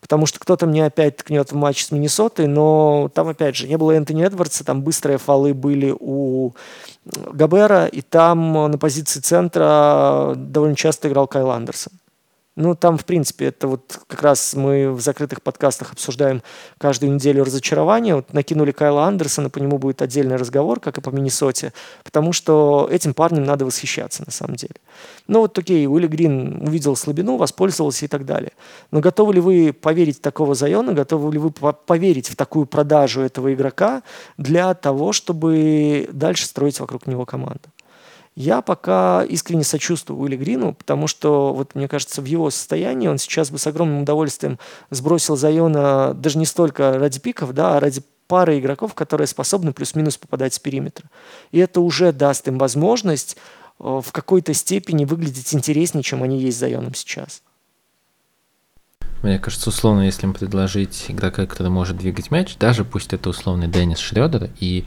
[0.00, 3.78] Потому что кто-то мне опять ткнет в матч с Миннесотой, но там, опять же, не
[3.78, 6.52] было Энтони Эдвардса, там быстрые фолы были у
[7.06, 11.94] Габера, и там на позиции центра довольно часто играл Кайл Андерсон.
[12.56, 16.40] Ну, там, в принципе, это вот как раз мы в закрытых подкастах обсуждаем
[16.78, 18.14] каждую неделю разочарования.
[18.14, 21.72] Вот накинули Кайла Андерсона, по нему будет отдельный разговор, как и по Миннесоте,
[22.04, 24.76] потому что этим парнем надо восхищаться на самом деле.
[25.26, 28.52] Ну вот окей, Уилли Грин увидел слабину, воспользовался и так далее.
[28.92, 33.20] Но готовы ли вы поверить в такого Зайона, готовы ли вы поверить в такую продажу
[33.22, 34.04] этого игрока
[34.38, 37.73] для того, чтобы дальше строить вокруг него команду?
[38.36, 43.18] Я пока искренне сочувствую Уилли Грину, потому что, вот мне кажется, в его состоянии он
[43.18, 44.58] сейчас бы с огромным удовольствием
[44.90, 50.16] сбросил Зайона даже не столько ради пиков, да, а ради пары игроков, которые способны плюс-минус
[50.16, 51.08] попадать с периметра.
[51.52, 53.36] И это уже даст им возможность
[53.78, 57.42] э, в какой-то степени выглядеть интереснее, чем они есть с Зайоном сейчас.
[59.22, 63.68] Мне кажется, условно, если им предложить игрока, который может двигать мяч, даже пусть это условный
[63.68, 64.84] Деннис Шредер, и,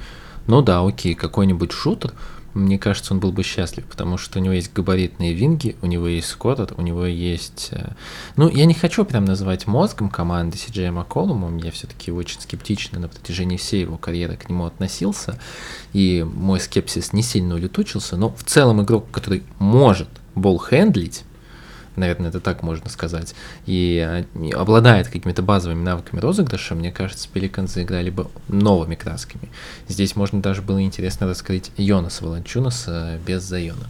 [0.48, 2.12] ну да, окей, какой-нибудь шутер–
[2.58, 6.08] мне кажется, он был бы счастлив, потому что у него есть габаритные винги, у него
[6.08, 7.70] есть скоттер, у него есть...
[7.72, 7.92] Э,
[8.36, 13.08] ну, я не хочу прям называть мозгом команды Сиджея Макколумом, я все-таки очень скептично на
[13.08, 15.40] протяжении всей его карьеры к нему относился,
[15.94, 21.24] и мой скепсис не сильно улетучился, но в целом игрок, который может бол хендлить,
[21.98, 23.36] наверное, это так можно сказать,
[23.66, 24.24] и
[24.56, 29.50] обладает какими-то базовыми навыками розыгрыша, мне кажется, Пеликан заиграли бы новыми красками.
[29.88, 33.88] Здесь можно даже было интересно раскрыть Йонаса Волончунаса без Зайона.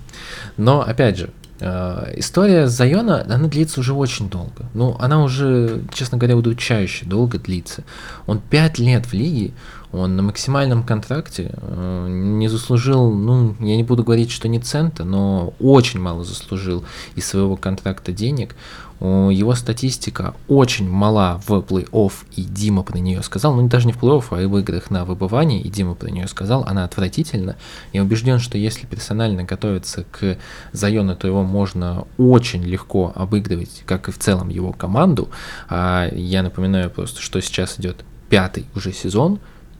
[0.56, 1.30] Но, опять же,
[1.60, 4.66] э, История Зайона, она длится уже очень долго.
[4.74, 7.84] Ну, она уже, честно говоря, удручающе долго длится.
[8.26, 9.52] Он пять лет в лиге,
[10.00, 15.04] он на максимальном контракте э, не заслужил, ну, я не буду говорить, что не цента,
[15.04, 16.84] но очень мало заслужил
[17.16, 18.56] из своего контракта денег.
[19.00, 24.00] Его статистика очень мала в плей-офф, и Дима про нее сказал, ну даже не в
[24.02, 27.58] плей-офф, а и в играх на выбывание, и Дима про нее сказал, она отвратительна.
[27.94, 30.38] Я убежден, что если персонально готовиться к
[30.72, 35.30] Зайону, то его можно очень легко обыгрывать, как и в целом его команду.
[35.70, 39.40] А я напоминаю просто, что сейчас идет пятый уже сезон,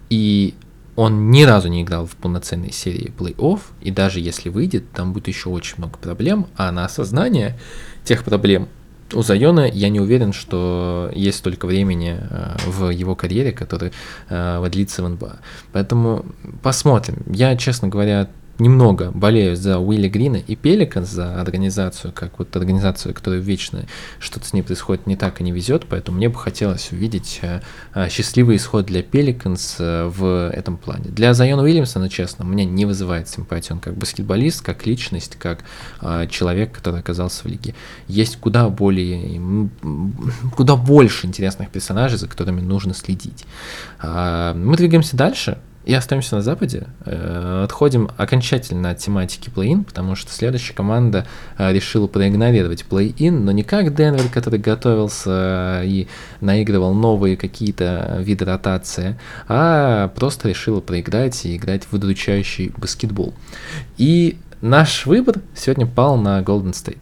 [0.10, 0.54] и
[0.96, 5.28] он ни разу не играл в полноценной серии плей-офф, и даже если выйдет, там будет
[5.28, 7.58] еще очень много проблем, а на осознание
[8.04, 8.68] тех проблем
[9.14, 13.92] у Зайона я не уверен, что есть столько времени э, в его карьере, который
[14.30, 15.38] э, длится в НБА.
[15.72, 16.26] Поэтому
[16.62, 17.24] посмотрим.
[17.28, 18.28] Я, честно говоря,
[18.60, 23.86] немного болею за Уилли Грина и Пеликан, за организацию, как вот организацию, которая вечно
[24.20, 27.62] что-то с ней происходит не так и не везет, поэтому мне бы хотелось увидеть э,
[27.94, 31.06] э, счастливый исход для Пеликанс э, в этом плане.
[31.06, 33.74] Для Зайона Уильямсона, честно, мне не вызывает симпатии.
[33.74, 35.64] Он как баскетболист, как личность, как
[36.30, 37.76] человек, который оказался в лиге.
[38.08, 39.70] Есть куда более,
[40.56, 43.46] куда больше интересных персонажей, за которыми нужно следить.
[44.00, 45.58] А, мы двигаемся дальше
[45.88, 46.88] и остаемся на Западе.
[47.06, 51.26] Э, отходим окончательно от тематики плей-ин, потому что следующая команда
[51.58, 56.08] э, решила проигнорировать плей-ин, но не как Денвер, который готовился э, и
[56.42, 59.18] наигрывал новые какие-то виды ротации,
[59.48, 63.34] а просто решила проиграть и играть в удручающий баскетбол.
[63.98, 67.00] И наш выбор сегодня пал на Golden State.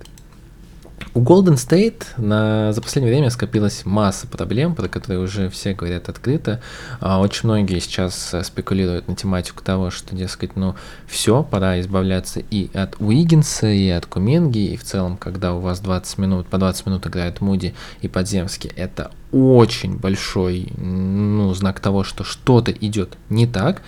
[1.14, 6.10] У Golden State на, за последнее время скопилась масса проблем, про которые уже все говорят
[6.10, 6.62] открыто.
[7.00, 10.76] А, очень многие сейчас э, спекулируют на тематику того, что, дескать, ну
[11.08, 15.80] все, пора избавляться и от Уиггинса, и от Куменги, и в целом, когда у вас
[15.80, 22.04] 20 минут, по 20 минут играет Муди и Подземский, это очень большой ну, знак того,
[22.06, 23.82] что что-то идет не так,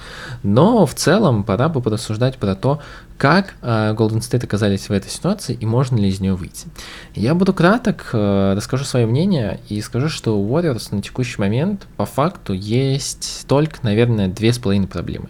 [0.44, 2.82] но в целом пора бы порассуждать про то,
[3.18, 6.68] как э, Golden State оказались в этой ситуации и можно ли из нее выйти.
[7.16, 11.88] Я буду краток, э, расскажу свое мнение и скажу, что у Warriors на текущий момент
[11.98, 15.30] по факту есть только, наверное, две с половиной проблемы.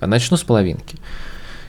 [0.00, 0.98] Начну с половинки.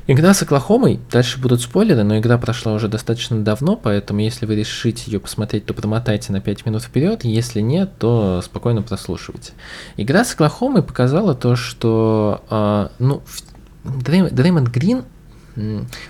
[0.07, 4.55] Игра с Оклахомой, дальше будут спойлеры, но игра прошла уже достаточно давно, поэтому если вы
[4.55, 9.53] решите ее посмотреть, то промотайте на 5 минут вперед, если нет, то спокойно прослушивайте.
[9.97, 13.23] Игра с Оклахомой показала то, что э, ну,
[13.83, 15.05] Дреймонд Грин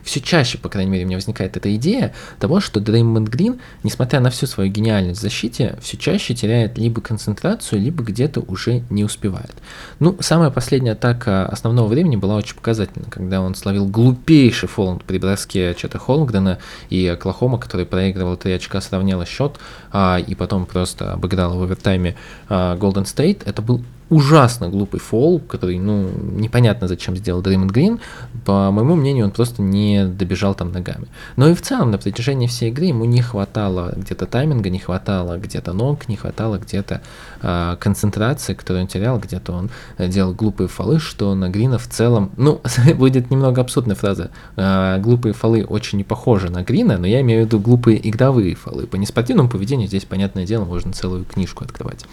[0.04, 4.20] все чаще, по крайней мере, у меня возникает эта идея того, что Дреймонд Грин, несмотря
[4.20, 9.04] на всю свою гениальность в защите, все чаще теряет либо концентрацию, либо где-то уже не
[9.04, 9.54] успевает.
[10.00, 15.18] Ну, самая последняя атака основного времени была очень показательна, когда он словил глупейший фоланд при
[15.18, 19.60] броске Чета Холмгрена и Оклахома, который проигрывал 3 очка, сравняла счет,
[19.92, 22.16] а, и потом просто обыграл в овертайме
[22.50, 23.44] Голден Стейт.
[23.48, 28.00] Это был ужасно глупый фол, который, ну, непонятно зачем сделал Дреймонд Грин.
[28.46, 31.08] По моему мнению, он просто не добежал там ногами.
[31.36, 35.38] Но и в целом на протяжении всей игры ему не хватало где-то тайминга, не хватало
[35.38, 37.02] где-то ног, не хватало где-то
[37.42, 42.32] э, концентрации, которую он терял, где-то он делал глупые фолы, что на Грина в целом,
[42.38, 42.62] ну,
[42.96, 47.44] будет немного абсурдная фраза, э, глупые фолы очень не похожи на Грина, но я имею
[47.44, 48.86] в виду глупые игровые фолы.
[48.86, 52.06] По неспортивному поведению здесь, понятное дело, можно целую книжку открывать.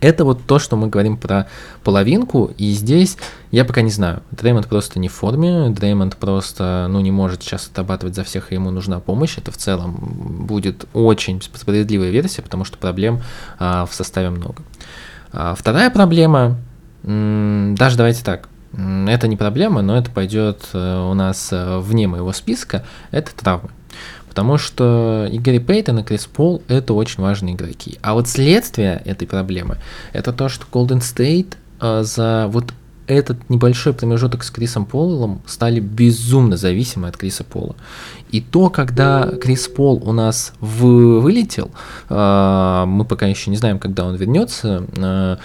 [0.00, 1.48] Это вот то, что мы говорим про
[1.82, 3.16] половинку, и здесь
[3.50, 4.22] я пока не знаю.
[4.30, 8.56] Дреймонд просто не в форме, Дреймонд просто, ну, не может сейчас отрабатывать за всех, и
[8.56, 9.38] ему нужна помощь.
[9.38, 9.96] Это в целом
[10.46, 13.22] будет очень справедливая версия, потому что проблем
[13.58, 14.62] а, в составе много.
[15.32, 16.56] А, вторая проблема,
[17.02, 22.32] даже давайте так, это не проблема, но это пойдет э, у нас э, вне моего
[22.32, 23.70] списка, это травмы.
[24.36, 27.98] Потому что и Гэри Пейтон, и Крис Пол— это очень важные игроки.
[28.02, 29.78] А вот следствие этой проблемы—
[30.12, 32.74] это то, что Golden State э, за вот
[33.06, 37.76] этот небольшой промежуток с Крисом Полом стали безумно зависимы от Криса Пола.
[38.30, 40.84] И то, когда Крис Пол у нас в,
[41.20, 41.70] вылетел,
[42.10, 45.36] э, мы пока еще не знаем, когда он вернется, э,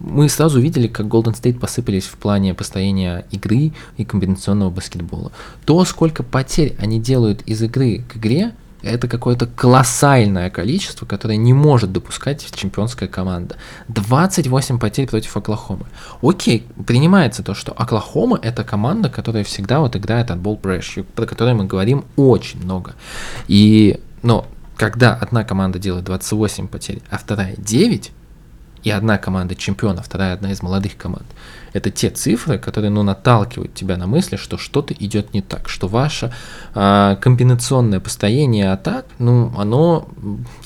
[0.00, 5.32] мы сразу видели, как Golden State посыпались в плане построения игры и комбинационного баскетбола.
[5.64, 11.52] То, сколько потерь они делают из игры к игре, это какое-то колоссальное количество, которое не
[11.52, 13.56] может допускать чемпионская команда.
[13.88, 15.86] 28 потерь против Оклахомы.
[16.22, 21.26] Окей, принимается то, что Оклахома это команда, которая всегда вот играет от ball pressure, про
[21.26, 22.94] которую мы говорим очень много.
[23.48, 28.12] И, но когда одна команда делает 28 потерь, а вторая 9,
[28.86, 31.26] и одна команда чемпиона, вторая одна из молодых команд.
[31.72, 35.88] Это те цифры, которые ну, наталкивают тебя на мысли, что что-то идет не так, что
[35.88, 36.32] ваше
[36.72, 40.08] э, комбинационное построение атак, ну, оно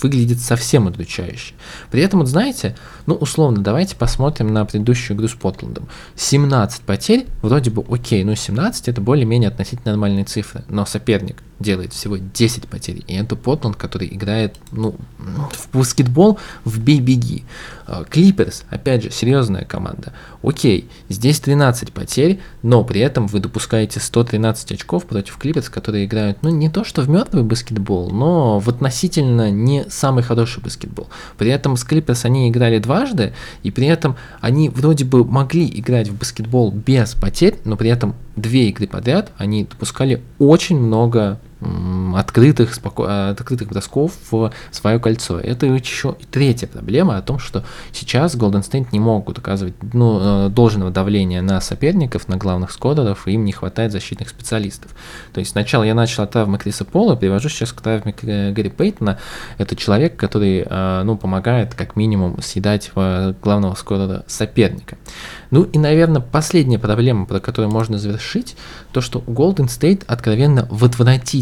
[0.03, 1.55] выглядит совсем удручающе.
[1.91, 2.77] При этом, вот знаете,
[3.11, 5.89] ну, условно, давайте посмотрим на предыдущую игру с Портландом.
[6.15, 11.93] 17 потерь, вроде бы окей, но 17 это более-менее относительно нормальные цифры, но соперник делает
[11.93, 17.45] всего 10 потерь, и это Портланд, который играет, ну, в баскетбол в бей-беги.
[18.09, 20.13] Клиперс, опять же, серьезная команда.
[20.43, 26.39] Окей, здесь 13 потерь, но при этом вы допускаете 113 очков против Клиперс, которые играют,
[26.43, 31.09] ну, не то что в мертвый баскетбол, но в относительно не самый хороший баскетбол.
[31.37, 33.33] При этом с Клиперс они играли дважды,
[33.63, 38.15] и при этом они вроде бы могли играть в баскетбол без потерь, но при этом
[38.37, 43.07] две игры подряд они допускали очень много открытых, споко...
[43.07, 45.39] Э, открытых бросков в свое кольцо.
[45.39, 50.47] Это еще и третья проблема о том, что сейчас Golden State не могут оказывать ну,
[50.47, 54.93] э, должного давления на соперников, на главных скореров, и им не хватает защитных специалистов.
[55.33, 59.19] То есть сначала я начал от травмы Криса Пола, перевожу сейчас к травме Гэри Пейтона.
[59.59, 64.97] Это человек, который э, ну, помогает как минимум съедать главного скорера соперника.
[65.51, 68.57] Ну и, наверное, последняя проблема, про которую можно завершить,
[68.93, 70.85] то, что Golden State откровенно в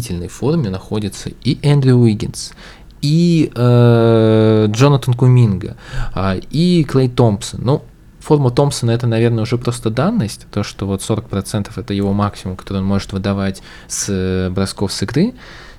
[0.09, 2.53] отвратительной форме находится и Эндрю Уиггинс,
[3.01, 5.77] и э, Джонатан Куминга,
[6.15, 7.61] э, и Клей Томпсон.
[7.63, 7.83] Ну,
[8.19, 12.79] форма Томпсона это, наверное, уже просто данность, то, что вот 40% это его максимум, который
[12.79, 15.33] он может выдавать с э, бросков с игры.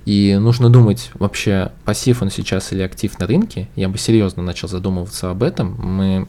[0.07, 3.69] И нужно думать вообще, пассив он сейчас или актив на рынке.
[3.77, 5.77] Я бы серьезно начал задумываться об этом.
[5.79, 6.27] Мы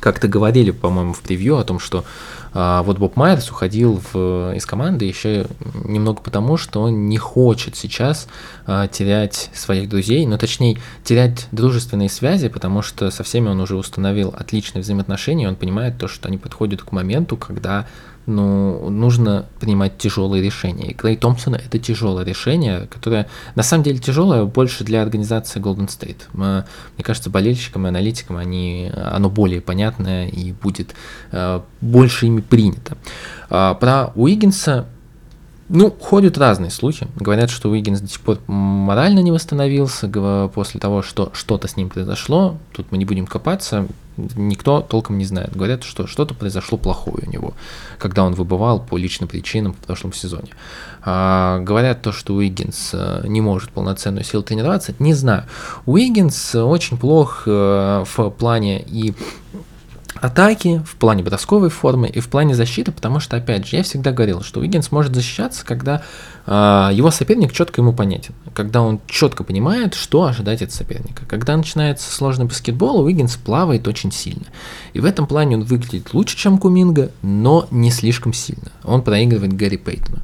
[0.00, 2.04] как-то говорили, по-моему, в превью о том, что
[2.52, 5.46] а, вот Боб Майерс уходил в, из команды еще
[5.84, 8.28] немного потому, что он не хочет сейчас
[8.66, 13.76] а, терять своих друзей, но точнее терять дружественные связи, потому что со всеми он уже
[13.76, 17.86] установил отличные взаимоотношения, он понимает то, что они подходят к моменту, когда
[18.26, 20.90] ну, нужно принимать тяжелые решения.
[20.90, 25.88] И Клей Томпсона это тяжелое решение, которое на самом деле тяжелое больше для организации Golden
[25.88, 26.22] State.
[26.32, 30.94] Мне кажется, болельщикам и аналитикам они, оно более понятное и будет
[31.32, 32.96] э, больше ими принято.
[33.50, 34.86] А, про Уиггинса
[35.68, 37.08] ну, ходят разные слухи.
[37.16, 40.08] Говорят, что Уиггинс до сих пор морально не восстановился
[40.48, 42.58] после того, что что-то с ним произошло.
[42.72, 43.86] Тут мы не будем копаться.
[44.16, 45.56] Никто толком не знает.
[45.56, 47.54] Говорят, что что-то произошло плохое у него,
[47.98, 50.50] когда он выбывал по личным причинам в прошлом сезоне.
[51.02, 54.94] А, говорят то, что Уиггинс э, не может полноценную силу тренироваться.
[54.98, 55.44] Не знаю.
[55.86, 59.14] Уиггинс очень плох э, в плане и
[60.20, 64.12] атаки, в плане бросковой формы и в плане защиты, потому что, опять же, я всегда
[64.12, 66.00] говорил, что Уиггинс может защищаться, когда э,
[66.46, 71.24] его соперник четко ему понятен, когда он четко понимает, что ожидать от соперника.
[71.26, 74.44] Когда начинается сложный баскетбол, Уиггинс плавает очень сильно.
[74.92, 78.72] И в этом плане он выглядит лучше, чем Куминга, но не слишком сильно.
[78.82, 80.18] Он проигрывает Гарри Пейтону.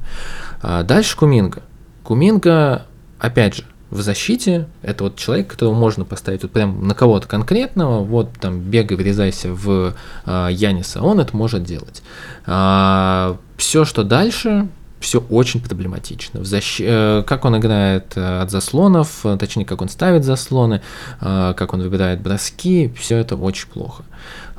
[0.61, 1.63] А дальше Куминга.
[2.03, 2.85] Куминга,
[3.19, 8.03] опять же, в защите это вот человек, которого можно поставить вот прям на кого-то конкретного,
[8.03, 9.93] вот там бегай, врезайся в
[10.25, 12.01] а, Яниса, он это может делать.
[12.45, 14.69] А, все, что дальше,
[15.01, 16.39] все очень проблематично.
[16.39, 16.79] В защ...
[16.79, 20.81] Э, как он играет э, от заслонов, э, точнее, как он ставит заслоны,
[21.19, 24.03] как он выбирает броски, все это очень плохо.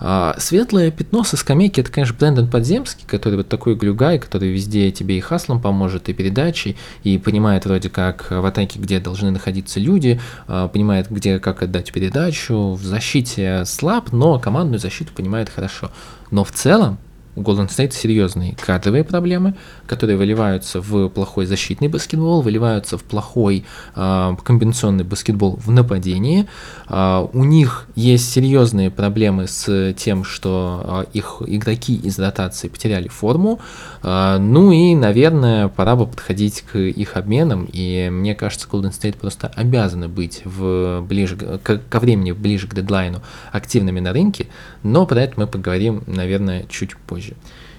[0.05, 4.90] А, светлое пятно со скамейки это, конечно, Брэндон Подземский, который вот такой глюгай, который везде
[4.90, 9.78] тебе и хаслом поможет, и передачей, и понимает вроде как в атаке, где должны находиться
[9.78, 15.93] люди, понимает, где как отдать передачу, в защите слаб, но командную защиту понимает хорошо.
[16.32, 16.99] Но в целом
[17.35, 19.55] у Golden State серьезные кадровые проблемы,
[19.87, 23.64] которые выливаются в плохой защитный баскетбол, выливаются в плохой
[23.95, 26.47] э, комбинационный баскетбол в нападении.
[26.89, 33.09] Э, у них есть серьезные проблемы с тем, что э, их игроки из ротации потеряли
[33.09, 33.61] форму.
[34.03, 37.66] Э, ну и, наверное, пора бы подходить к их обменам.
[37.72, 42.74] И мне кажется, Golden State просто обязаны быть в ближе к, ко времени ближе к
[42.74, 43.22] дедлайну
[43.53, 44.49] активными на рынке.
[44.83, 47.37] Но про это мы поговорим, наверное, чуть позже позже.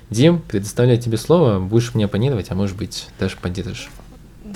[0.10, 3.90] Дим, предоставляю тебе слово, будешь мне оппонировать, а может быть даже поддержишь.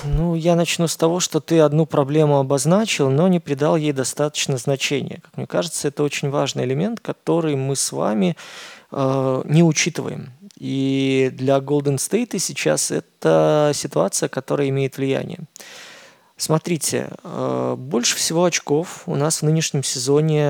[0.04, 4.58] Ну, я начну с того, что ты одну проблему обозначил, но не придал ей достаточно
[4.58, 5.20] значения.
[5.24, 8.36] Как мне кажется, это очень важный элемент, который мы с вами
[8.92, 10.30] э, не учитываем.
[10.60, 15.40] И для Golden State сейчас это ситуация, которая имеет влияние.
[16.36, 20.46] Смотрите, э, больше всего очков у нас в нынешнем сезоне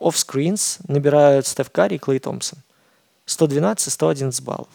[0.00, 2.60] оффскринс э, набирают Стеф Карри и Клей Томпсон.
[3.26, 4.68] 112-111 баллов.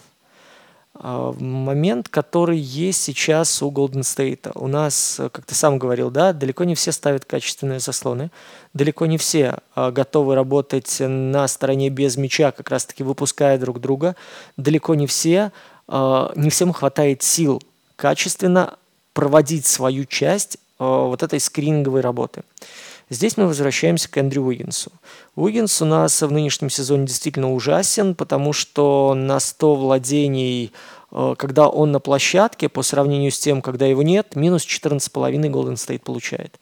[1.02, 4.50] А, момент, который есть сейчас у Golden State.
[4.54, 8.30] У нас, как ты сам говорил, да, далеко не все ставят качественные заслоны,
[8.74, 14.14] далеко не все а, готовы работать на стороне без мяча, как раз-таки выпуская друг друга,
[14.56, 15.52] далеко не все,
[15.88, 17.62] а, не всем хватает сил
[17.96, 18.76] качественно
[19.12, 22.42] проводить свою часть вот этой скрининговой работы.
[23.10, 24.92] Здесь мы возвращаемся к Эндрю Уиггинсу.
[25.34, 30.72] Уиггинс у нас в нынешнем сезоне действительно ужасен, потому что на 100 владений
[31.10, 35.10] когда он на площадке, по сравнению с тем, когда его нет, минус 14,5
[35.50, 36.58] Golden State получает.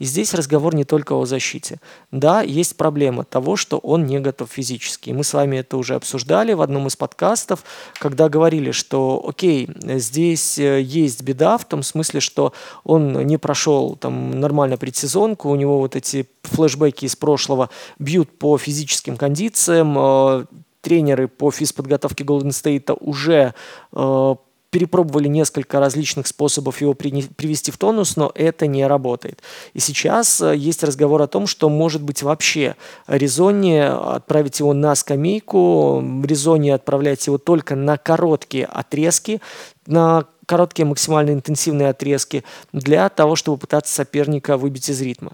[0.00, 1.78] И здесь разговор не только о защите.
[2.10, 5.10] Да, есть проблема того, что он не готов физически.
[5.10, 7.62] И мы с вами это уже обсуждали в одном из подкастов,
[7.98, 13.94] когда говорили, что окей, здесь э, есть беда в том смысле, что он не прошел
[13.96, 20.46] там нормально предсезонку, у него вот эти флешбеки из прошлого бьют по физическим кондициям, э,
[20.80, 23.54] тренеры по физподготовке Golden State уже
[23.92, 24.34] э,
[24.70, 29.42] перепробовали несколько различных способов его привести в тонус, но это не работает.
[29.74, 32.76] И сейчас э, есть разговор о том, что может быть вообще
[33.06, 39.40] резоннее отправить его на скамейку, резоннее отправлять его только на короткие отрезки,
[39.86, 45.32] на короткие максимально интенсивные отрезки для того, чтобы пытаться соперника выбить из ритма.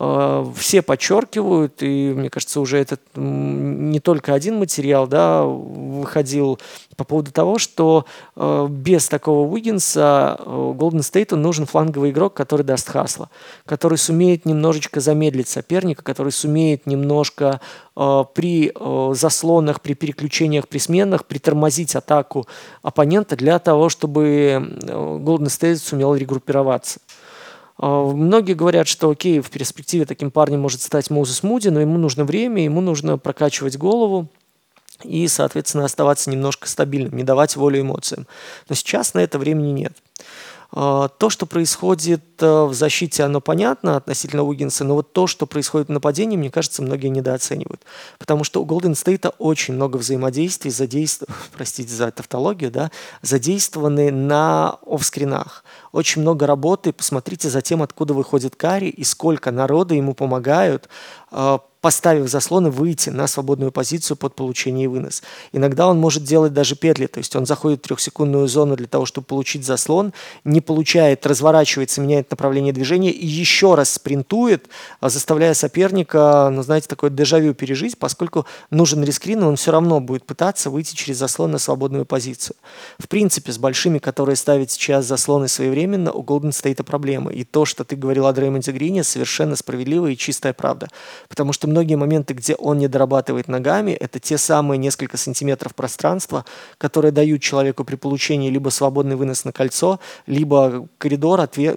[0.00, 6.60] Э, все подчеркивают, и мне кажется, уже этот не только один материал да, выходил
[6.96, 8.04] по поводу того, что
[8.36, 13.28] э, без такого Уиггинса э, Golden State нужен фланговый игрок, который даст хасла,
[13.64, 17.60] который сумеет немножечко замедлить соперника, который сумеет немножко
[18.34, 18.72] при
[19.12, 22.46] заслонах, при переключениях, при сменах притормозить атаку
[22.80, 27.00] оппонента для того, чтобы Golden State сумел регруппироваться.
[27.78, 31.98] А, многие говорят, что окей, в перспективе таким парнем может стать Моузес Муди, но ему
[31.98, 34.28] нужно время, ему нужно прокачивать голову
[35.04, 38.26] и, соответственно, оставаться немножко стабильным, не давать волю эмоциям.
[38.68, 39.92] Но сейчас на это времени нет.
[40.70, 45.46] А, то, что происходит э, в защите, оно понятно относительно Уиггинса, но вот то, что
[45.46, 47.82] происходит в нападении, мне кажется, многие недооценивают.
[48.18, 51.24] Потому что у Golden State очень много взаимодействий, задейств...
[51.56, 52.90] простите за тавтологию, да,
[53.22, 55.64] задействованы на офскринах.
[55.92, 56.92] Очень много работы.
[56.92, 60.88] Посмотрите за тем, откуда выходит Карри и сколько народа ему помогают
[61.30, 65.22] а, поставив заслоны, выйти на свободную позицию под получение и вынос.
[65.52, 69.06] Иногда он может делать даже петли, то есть он заходит в трехсекундную зону для того,
[69.06, 70.12] чтобы получить заслон,
[70.44, 74.66] не получает, разворачивается, меняет направление движения и еще раз спринтует,
[75.00, 80.00] а, заставляя соперника, ну, знаете, такое дежавю пережить, поскольку нужен рескрин, и он все равно
[80.00, 82.56] будет пытаться выйти через заслон на свободную позицию.
[82.98, 87.32] В принципе, с большими, которые ставят сейчас заслоны своевременно, у Golden State проблемы.
[87.32, 90.88] И то, что ты говорил о Дреймонде Грине, совершенно справедливо и чистая правда.
[91.28, 96.44] Потому что многие моменты, где он не дорабатывает ногами, это те самые несколько сантиметров пространства,
[96.78, 101.76] которые дают человеку при получении либо свободный вынос на кольцо, либо коридор, отвер...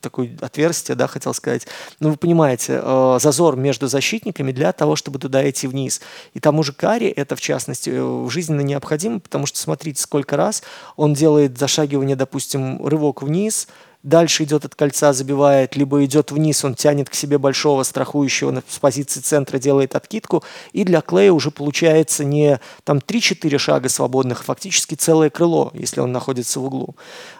[0.00, 1.66] такое отверстие, да, хотел сказать.
[2.00, 6.00] Ну, вы понимаете, э, зазор между защитниками для того, чтобы туда идти вниз.
[6.34, 10.62] И тому же Карри это, в частности, э, жизненно необходимо, потому что смотрите, сколько раз
[10.96, 13.68] он делает зашагивание, допустим, рывок вниз–
[14.02, 18.78] дальше идет от кольца, забивает, либо идет вниз, он тянет к себе большого страхующего с
[18.78, 20.42] позиции центра, делает откидку,
[20.72, 26.00] и для Клея уже получается не там 3-4 шага свободных, а фактически целое крыло, если
[26.00, 26.96] он находится в углу.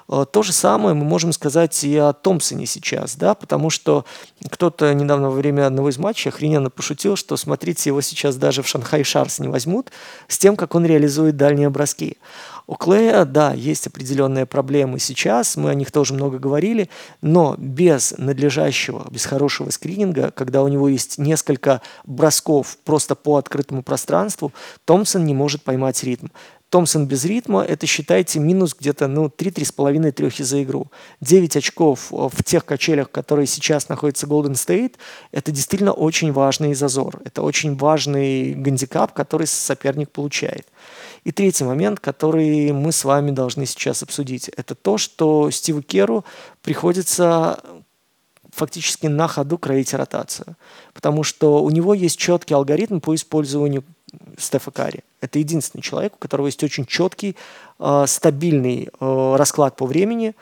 [0.08, 4.04] Э, то же самое мы можем сказать и о Томпсоне сейчас, да, потому что
[4.50, 8.68] кто-то недавно во время одного из матчей охрененно пошутил, что, смотрите, его сейчас даже в
[8.68, 9.90] Шанхай Шарс не возьмут
[10.28, 12.18] с тем, как он реализует дальние броски.
[12.66, 16.88] У Клея, да, есть определенные проблемы сейчас, мы о них тоже много говорили,
[17.20, 23.82] но без надлежащего, без хорошего скрининга, когда у него есть несколько бросков просто по открытому
[23.82, 24.52] пространству,
[24.84, 26.28] Томпсон не может поймать ритм.
[26.72, 30.86] Томпсон без ритма, это считайте минус где-то ну, 3-3,5 трехи за игру.
[31.20, 34.94] 9 очков э, в тех качелях, которые сейчас находятся Golden State,
[35.32, 37.20] это действительно очень важный зазор.
[37.26, 40.66] Это очень важный гандикап, который соперник получает.
[41.24, 46.24] И третий момент, который мы с вами должны сейчас обсудить, это то, что Стиву Керу
[46.62, 47.62] приходится
[48.52, 50.56] фактически на ходу кроить ротацию.
[50.92, 53.84] Потому что у него есть четкий алгоритм по использованию
[54.36, 55.04] Стефа Карри.
[55.20, 57.36] Это единственный человек, у которого есть очень четкий,
[57.78, 60.34] э, стабильный э, расклад по времени,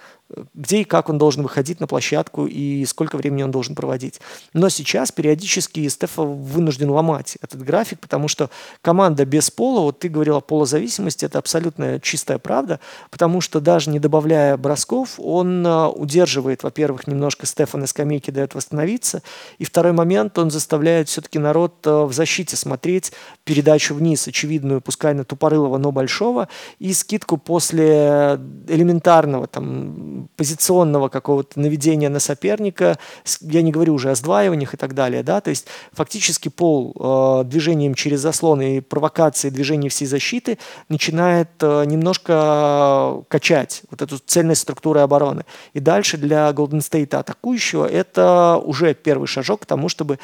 [0.55, 4.21] где и как он должен выходить на площадку и сколько времени он должен проводить.
[4.53, 8.51] Но сейчас периодически Стефа вынужден ломать этот график, потому что
[8.83, 13.91] команда без пола, вот ты говорил о полозависимости, это абсолютно чистая правда, потому что даже
[13.91, 19.23] не добавляя бросков, он а, удерживает, во-первых, немножко Стефа на скамейке, дает восстановиться,
[19.59, 23.13] и второй момент, он заставляет все-таки народ а, в защите смотреть
[23.45, 31.59] передачу вниз, очевидную, пускай на Тупорылова, но большого, и скидку после элементарного там позиционного какого-то
[31.61, 32.99] наведения на соперника,
[33.41, 37.45] я не говорю уже о сдваиваниях и так далее, да, то есть фактически пол э,
[37.45, 40.59] движением через заслоны и провокации движения всей защиты
[40.89, 45.45] начинает э, немножко качать вот эту цельность структуры обороны.
[45.73, 50.19] И дальше для Golden State атакующего это уже первый шажок к тому, чтобы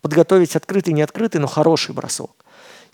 [0.00, 2.45] подготовить открытый, не открытый, но хороший бросок.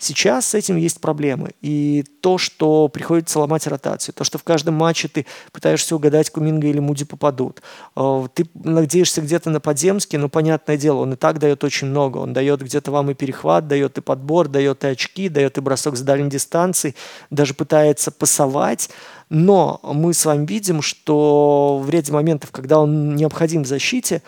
[0.03, 1.51] Сейчас с этим есть проблемы.
[1.61, 6.67] И то, что приходится ломать ротацию, то, что в каждом матче ты пытаешься угадать, Куминга
[6.67, 7.61] или Муди попадут.
[7.95, 12.17] Э, ты надеешься где-то на подземский, но понятное дело, он и так дает очень много.
[12.17, 15.95] Он дает где-то вам и перехват, дает и подбор, дает и очки, дает и бросок
[15.95, 16.95] с дальней дистанции,
[17.29, 18.89] даже пытается пасовать.
[19.29, 24.21] Но мы с вами видим, что в ряде моментов, когда он необходим в защите,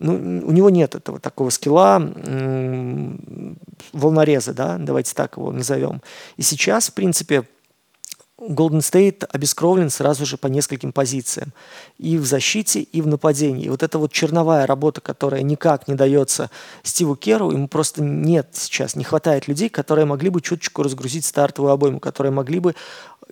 [0.00, 1.98] ну, у него нет этого такого скилла
[3.92, 6.02] волнореза, да, давайте так его назовем.
[6.36, 7.44] И сейчас, в принципе,
[8.40, 11.52] Golden State обескровлен сразу же по нескольким позициям.
[11.98, 13.66] И в защите, и в нападении.
[13.66, 16.50] И вот эта вот черновая работа, которая никак не дается
[16.82, 21.72] Стиву Керу, ему просто нет сейчас, не хватает людей, которые могли бы чуточку разгрузить стартовую
[21.72, 22.74] обойму, которые могли бы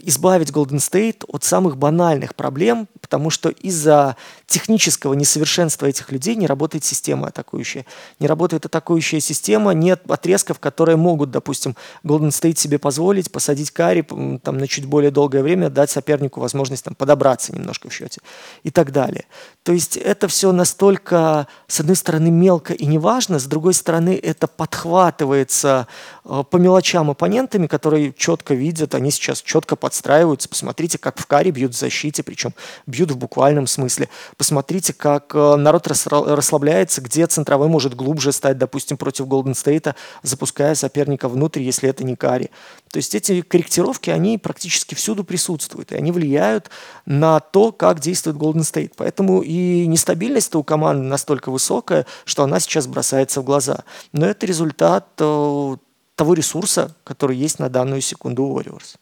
[0.03, 6.47] избавить Golden State от самых банальных проблем, потому что из-за технического несовершенства этих людей не
[6.47, 7.87] работает система атакующая.
[8.19, 14.03] Не работает атакующая система, нет отрезков, которые могут, допустим, Golden State себе позволить посадить Карри
[14.43, 18.21] там, на чуть более долгое время, дать сопернику возможность там, подобраться немножко в счете
[18.63, 19.25] и так далее.
[19.63, 24.47] То есть это все настолько, с одной стороны, мелко и неважно, с другой стороны, это
[24.47, 25.87] подхватывается
[26.25, 30.51] э, по мелочам оппонентами, которые четко видят, они сейчас четко подстраиваются.
[30.51, 32.53] Посмотрите, как в каре бьют в защите, причем
[32.87, 34.11] бьют в буквальном смысле.
[34.37, 40.75] Посмотрите, как э, народ расслабляется, где центровой может глубже стать, допустим, против Голден Стейта, запуская
[40.75, 42.51] соперника внутрь, если это не кари.
[42.91, 46.69] То есть эти корректировки, они практически всюду присутствуют, и они влияют
[47.07, 48.93] на то, как действует Golden State.
[48.95, 53.85] Поэтому и нестабильность у команды настолько высокая, что она сейчас бросается в глаза.
[54.13, 55.77] Но это результат э,
[56.15, 58.99] того ресурса, который есть на данную секунду у Warriors.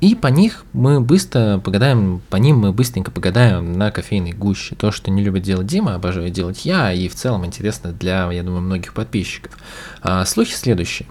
[0.00, 4.74] и по них мы быстро погадаем, по ним мы быстренько погадаем на кофейной гуще.
[4.74, 8.42] То, что не любит делать Дима, обожаю делать я, и в целом интересно для, я
[8.42, 9.56] думаю, многих подписчиков.
[10.00, 11.08] А, слухи следующие.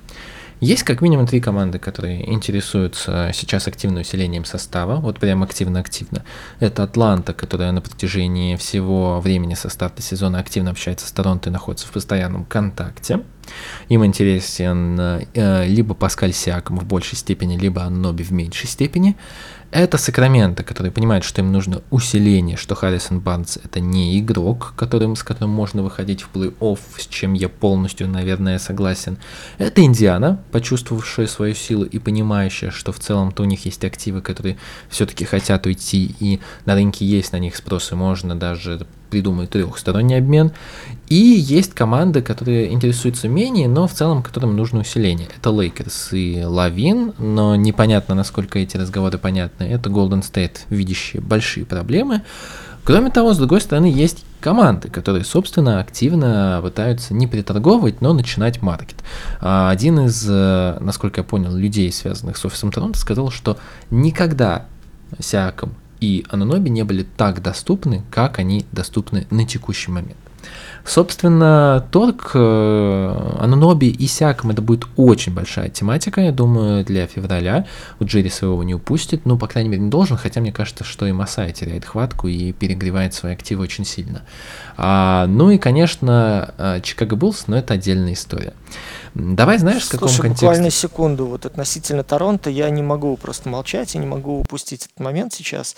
[0.62, 6.24] Есть как минимум три команды, которые интересуются сейчас активным усилением состава, вот прям активно-активно.
[6.60, 11.52] Это Атланта, которая на протяжении всего времени со старта сезона активно общается с Торонто и
[11.52, 13.22] находится в постоянном контакте.
[13.90, 15.00] Им интересен
[15.34, 19.18] э, либо Паскаль Сиаком в большей степени, либо Анноби в меньшей степени.
[19.72, 25.16] Это Сакраменто, которые понимают, что им нужно усиление, что Харрисон Барнс это не игрок, которым,
[25.16, 29.18] с которым можно выходить в плей-офф, с чем я полностью, наверное, согласен.
[29.60, 34.58] Это Индиана, почувствовавшая свою силу и понимающая, что в целом-то у них есть активы, которые
[34.90, 40.18] все-таки хотят уйти, и на рынке есть на них спрос, и можно даже придумать трехсторонний
[40.18, 40.52] обмен.
[41.08, 45.28] И есть команды, которые интересуются менее, но в целом которым нужно усиление.
[45.38, 49.66] Это Лейкерс и Лавин, но непонятно, насколько эти разговоры понятны.
[49.66, 52.24] Это Golden State, видящие большие проблемы.
[52.84, 58.62] Кроме того, с другой стороны, есть команды, которые, собственно, активно пытаются не приторговывать, но начинать
[58.62, 58.98] market.
[59.40, 63.58] А один из, э, насколько я понял, людей, связанных с офисом Торонто, сказал, что
[63.92, 64.66] никогда
[65.20, 70.18] Сиаком и Ананоби не были так доступны, как они доступны на текущий момент.
[70.84, 77.68] Собственно, торг э, Ананоби и Сяком это будет очень большая тематика, я думаю, для февраля.
[78.00, 81.06] У Джерри своего не упустит, ну, по крайней мере, не должен, хотя мне кажется, что
[81.06, 84.24] и Масай теряет хватку и перегревает свои активы очень сильно.
[84.76, 88.54] А, ну и, конечно, э, Чикаго Буллс, но это отдельная история.
[89.14, 90.46] Давай знаешь, в каком Слушай, контексте?
[90.46, 91.26] буквально секунду.
[91.26, 95.76] Вот относительно Торонто я не могу просто молчать, я не могу упустить этот момент сейчас.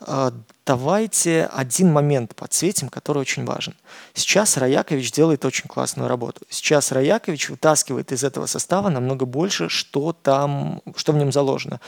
[0.00, 0.32] А,
[0.66, 3.74] давайте один момент подсветим, который очень важен.
[4.12, 6.42] Сейчас Раякович делает очень классную работу.
[6.50, 11.80] Сейчас Раякович вытаскивает из этого состава намного больше, что там, что в нем заложено.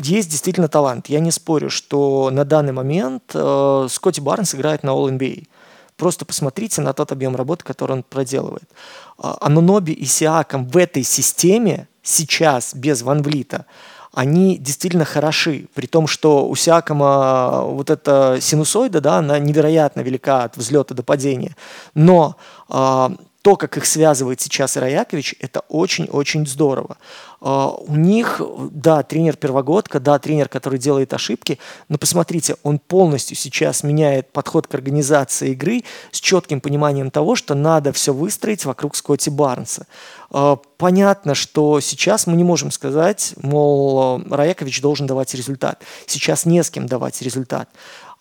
[0.00, 1.08] Есть действительно талант.
[1.08, 5.46] Я не спорю, что на данный момент э, Скотти Барнс играет на All-NBA.
[5.96, 8.68] Просто посмотрите на тот объем работы, который он проделывает.
[9.18, 13.66] А, Ануноби и Сиаком в этой системе сейчас без Ван Влита–
[14.14, 20.44] они действительно хороши, при том, что у Сиакома вот эта синусоида, да, она невероятно велика
[20.44, 21.56] от взлета до падения,
[21.94, 22.36] но
[22.68, 23.08] э,
[23.44, 26.96] то, как их связывает сейчас Ираякович, это очень-очень здорово.
[27.42, 28.40] А, у них,
[28.70, 31.58] да, тренер первогодка, да, тренер, который делает ошибки,
[31.90, 37.54] но посмотрите, он полностью сейчас меняет подход к организации игры с четким пониманием того, что
[37.54, 39.86] надо все выстроить вокруг Скотти Барнса.
[40.30, 45.82] А, понятно, что сейчас мы не можем сказать, мол, Раякович должен давать результат.
[46.06, 47.68] Сейчас не с кем давать результат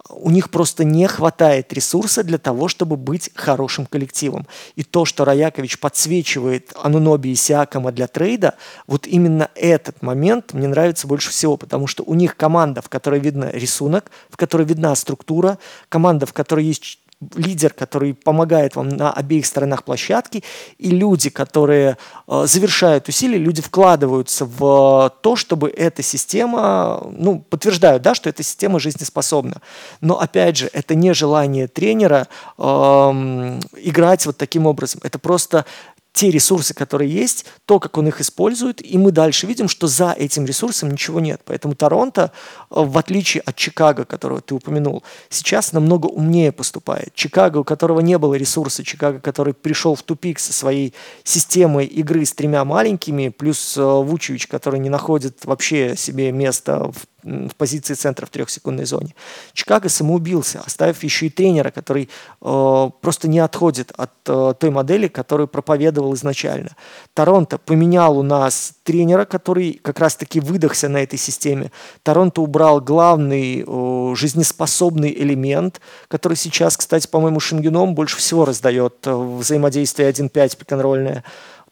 [0.10, 4.48] у них просто не хватает ресурса для того, чтобы быть хорошим коллективом.
[4.76, 10.68] И то, что Раякович подсвечивает Ануноби и Сиакома для трейда, вот именно этот момент мне
[10.68, 14.94] нравится больше всего, потому что у них команда, в которой видно рисунок, в которой видна
[14.96, 17.00] структура, команда, в которой есть
[17.36, 20.44] лидер, который помогает вам на обеих сторонах площадки,
[20.78, 21.98] и люди, которые
[22.28, 28.44] э, завершают усилия, люди вкладываются в то, чтобы эта система, ну, подтверждают, да, что эта
[28.44, 29.62] система жизнеспособна.
[30.02, 35.02] Но, опять же, это не желание тренера э, играть вот таким образом.
[35.04, 35.66] Это просто
[36.14, 40.12] те ресурсы, которые есть, то, как он их использует, и мы дальше видим, что за
[40.12, 41.42] этим ресурсом ничего нет.
[41.44, 42.32] Поэтому Торонто,
[42.70, 47.14] э, в отличие от Чикаго, которого ты упомянул, сейчас намного умнее поступает.
[47.16, 50.94] Чикаго, у которого не было ресурса, Чикаго, который пришел в тупик со своей
[51.24, 57.13] системой игры с тремя маленькими, плюс э, Вучевич, который не находит вообще себе места в
[57.24, 59.16] в позиции центра в трехсекундной зоне.
[59.54, 62.10] Чикаго самоубился, оставив еще и тренера, который
[62.42, 66.76] э, просто не отходит от э, той модели, которую проповедовал изначально.
[67.14, 71.72] Торонто поменял у нас тренера, который как раз-таки выдохся на этой системе.
[72.04, 79.14] Торонто убрал главный э, жизнеспособный элемент, который сейчас, кстати, по-моему, Шенгеном больше всего раздает э,
[79.14, 81.24] взаимодействие 1.5 пик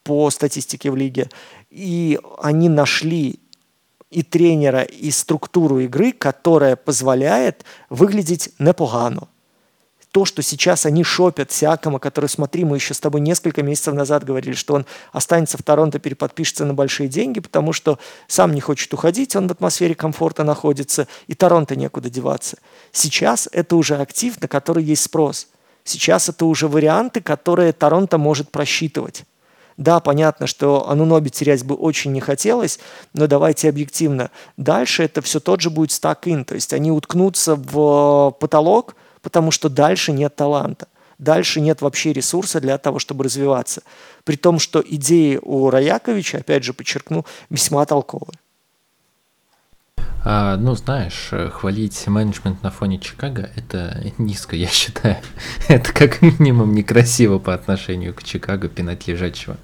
[0.04, 1.30] по статистике в лиге.
[1.70, 3.40] И они нашли
[4.12, 9.28] и тренера, и структуру игры, которая позволяет выглядеть непогано.
[10.12, 14.26] то, что сейчас они шопят Сиакома, который, смотри, мы еще с тобой несколько месяцев назад
[14.26, 17.98] говорили, что он останется в Торонто, переподпишется на большие деньги, потому что
[18.28, 22.58] сам не хочет уходить, он в атмосфере комфорта находится, и Торонто некуда деваться.
[22.92, 25.48] Сейчас это уже актив, на который есть спрос.
[25.86, 29.24] Сейчас это уже варианты, которые Торонто может просчитывать.
[29.82, 32.78] Да, понятно, что Ануноби терять бы очень не хотелось,
[33.16, 34.30] но давайте объективно.
[34.56, 39.70] Дальше это все тот же будет стак-ин, то есть они уткнутся в потолок, потому что
[39.70, 40.88] дальше нет таланта.
[41.18, 43.82] Дальше нет вообще ресурса для того, чтобы развиваться.
[44.24, 48.38] При том, что идеи у Раяковича, опять же подчеркну, весьма толковые.
[50.24, 55.18] А, ну, знаешь, э, хвалить менеджмент на фоне Чикаго– это низко, я считаю.
[55.68, 59.58] это как минимум некрасиво по отношению к Чикаго, пинать лежачего.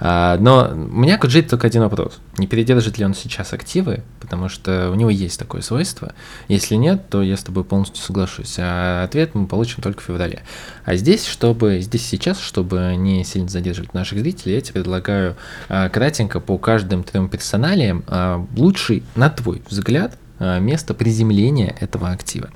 [0.00, 2.20] А, но у меня к Джейд только один вопрос.
[2.36, 4.02] Не передержит ли он сейчас активы?
[4.20, 6.12] Потому что у него есть такое свойство.
[6.48, 8.56] Если нет, то я с тобой полностью соглашусь.
[8.58, 10.42] А ответ мы получим только в феврале.
[10.84, 15.36] А здесь, чтобы здесь сейчас, чтобы не сильно задерживать наших зрителей, я тебе предлагаю
[15.70, 19.93] а, кратенько по каждым трем персоналиям а, лучший, на твой взгляд,
[20.38, 22.50] а, место приземления этого актива.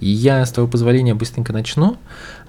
[0.00, 1.96] И я, с твоего позволения, быстренько начну.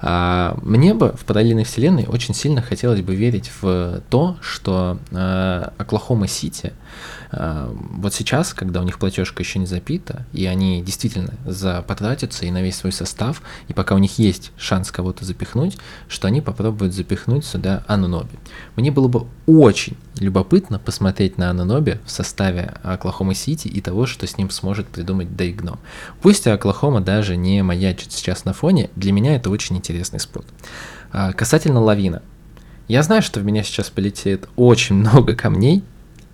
[0.00, 4.98] А, мне бы в параллельной вселенной очень сильно хотелось бы верить в то, что
[5.78, 6.72] Оклахома Сити–
[7.32, 11.34] Э, вот сейчас, когда у них платежка еще не запита, и они действительно
[11.86, 15.78] потратятся и на весь свой состав, и пока у них есть шанс кого-то запихнуть,
[16.08, 18.38] что они попробуют запихнуть сюда Ануноби.
[18.76, 24.26] Мне было бы очень любопытно посмотреть на Ануноби в составе Оклахома Сити и того, что
[24.26, 25.78] с ним сможет придумать Дейгном.
[26.22, 30.46] Пусть Оклахома даже не маячит сейчас на фоне, для меня это очень интересный спорт.
[31.12, 32.22] А, касательно лавина.
[32.88, 35.84] Я знаю, что в меня сейчас полетит очень много камней,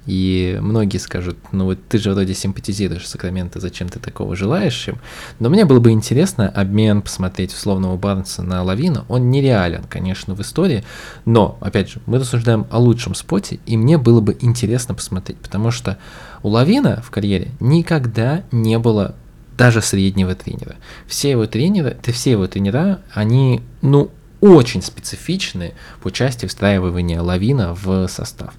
[0.07, 4.99] и многие скажут, ну вот ты же вроде симпатизируешь Сакраменто, зачем ты такого желаешь им?
[5.39, 9.05] Но мне было бы интересно обмен посмотреть условного Барнса на Лавина.
[9.09, 10.83] Он нереален, конечно, в истории,
[11.25, 15.71] но, опять же, мы рассуждаем о лучшем споте, и мне было бы интересно посмотреть, потому
[15.71, 15.99] что
[16.43, 19.15] у Лавина в карьере никогда не было
[19.57, 20.77] даже среднего тренера.
[21.07, 28.09] Все его тренеры, все его тренера, они, ну, очень специфичны по части встраивания Лавина в
[28.09, 28.55] состав.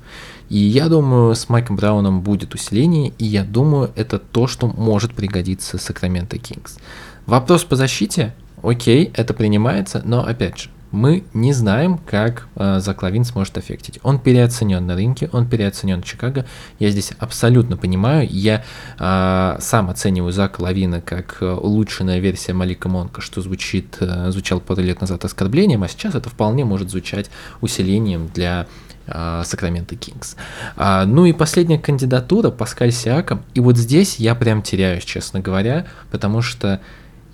[0.49, 5.13] И я думаю, с Майком Брауном будет усиление, и я думаю, это то, что может
[5.13, 6.77] пригодиться Сакраменто Кингс.
[7.25, 13.23] Вопрос по защите, окей, это принимается, но опять же, мы не знаем, как э, Заклавин
[13.23, 13.99] сможет аффектить.
[14.03, 16.45] Он переоценен на рынке, он переоценен в Чикаго.
[16.77, 18.27] Я здесь абсолютно понимаю.
[18.29, 18.63] Я
[18.99, 24.59] э, сам оцениваю Зака Лавина как э, улучшенная версия Малика Монка, что звучит, э, звучал
[24.59, 28.67] пару лет назад оскорблением, а сейчас это вполне может звучать усилением для
[29.05, 30.37] Сакраменто Кингс.
[30.77, 33.43] А, ну и последняя кандидатура Паскаль Сиаком.
[33.53, 36.79] И вот здесь я прям теряюсь, честно говоря, потому что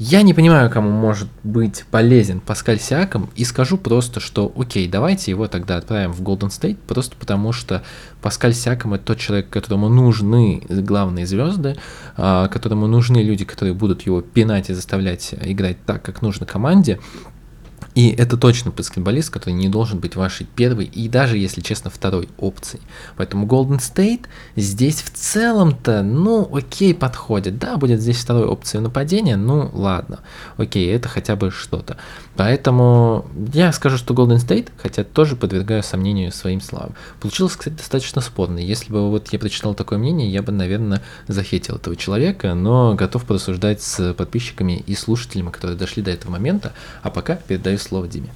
[0.02, 5.30] я не понимаю, кому может быть полезен Паскаль Сиаком, и скажу просто, что окей, давайте
[5.32, 7.84] его тогда отправим в Golden State, просто потому что
[8.22, 11.76] Паскаль Сиаком это тот человек, которому нужны главные звезды,
[12.16, 17.00] а, которому нужны люди, которые будут его пинать и заставлять играть так, как нужно команде,
[18.00, 22.30] и это точно баскетболист, который не должен быть вашей первой и даже, если честно, второй
[22.38, 22.82] опцией.
[23.18, 24.22] Поэтому Golden State
[24.56, 27.60] здесь в целом-то, ну, окей, подходит.
[27.60, 30.20] Да, будет здесь второй опцией нападения, ну, ладно.
[30.56, 31.97] Окей, это хотя бы что-то.
[32.40, 36.96] Поэтому я скажу, что Golden State, хотя тоже подвергаю сомнению своим словам.
[37.20, 38.60] Получилось, кстати, достаточно спорно.
[38.60, 43.26] Если бы вот я прочитал такое мнение, я бы, наверное, захейтил этого человека, но готов
[43.26, 46.72] порассуждать с подписчиками и слушателями, которые дошли до этого момента.
[47.02, 48.30] А пока передаю слово Диме.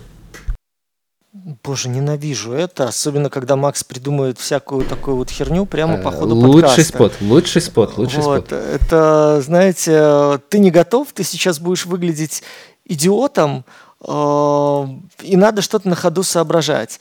[1.63, 6.61] Боже, ненавижу это, особенно когда Макс придумывает всякую такую вот херню прямо по ходу лучший
[6.61, 6.83] подкаста.
[6.83, 8.51] Спот, лучший спот, лучший вот, спот.
[8.51, 12.43] Это, знаете, ты не готов, ты сейчас будешь выглядеть
[12.85, 16.99] идиотом, э, и надо что-то на ходу соображать.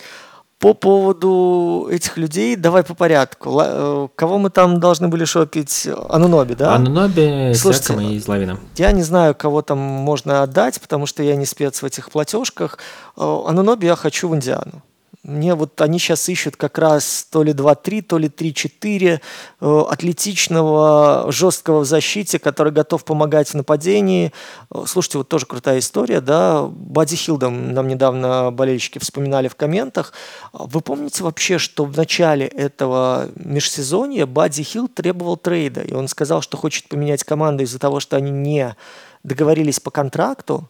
[0.58, 3.60] По поводу этих людей, давай по порядку.
[3.60, 5.88] Э, кого мы там должны были шопить?
[6.08, 6.76] Ануноби, да?
[6.76, 8.60] Ануноби, Слушайте, и Злавина.
[8.76, 12.78] Я не знаю, кого там можно отдать, потому что я не спец в этих платежках.
[13.16, 14.82] Э, Ануноби я хочу в Индиану.
[15.24, 19.20] Мне вот они сейчас ищут как раз то ли 2-3, то ли 3-4
[19.60, 24.32] э, атлетичного, жесткого в защите, который готов помогать в нападении.
[24.74, 30.12] Э, слушайте, вот тоже крутая история, да, Бадди Хилдом нам недавно болельщики вспоминали в комментах.
[30.52, 36.42] Вы помните вообще, что в начале этого межсезонья Бадди Хилл требовал трейда, и он сказал,
[36.42, 38.74] что хочет поменять команду из-за того, что они не
[39.22, 40.68] договорились по контракту,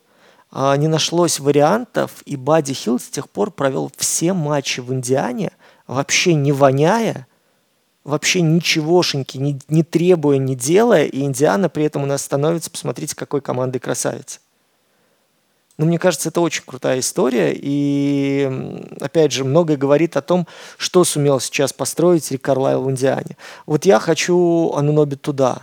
[0.52, 5.52] не нашлось вариантов, и Бадди Хилл с тех пор провел все матчи в Индиане,
[5.86, 7.26] вообще не воняя,
[8.04, 13.16] вообще ничегошеньки, не, не требуя, не делая, и Индиана при этом у нас становится, посмотрите,
[13.16, 14.40] какой командой красавица.
[15.78, 17.52] Но мне кажется, это очень крутая история.
[17.56, 20.46] И, опять же, многое говорит о том,
[20.76, 23.36] что сумел сейчас построить Рик Карлайл в Индиане.
[23.66, 25.62] Вот я хочу Ануноби туда.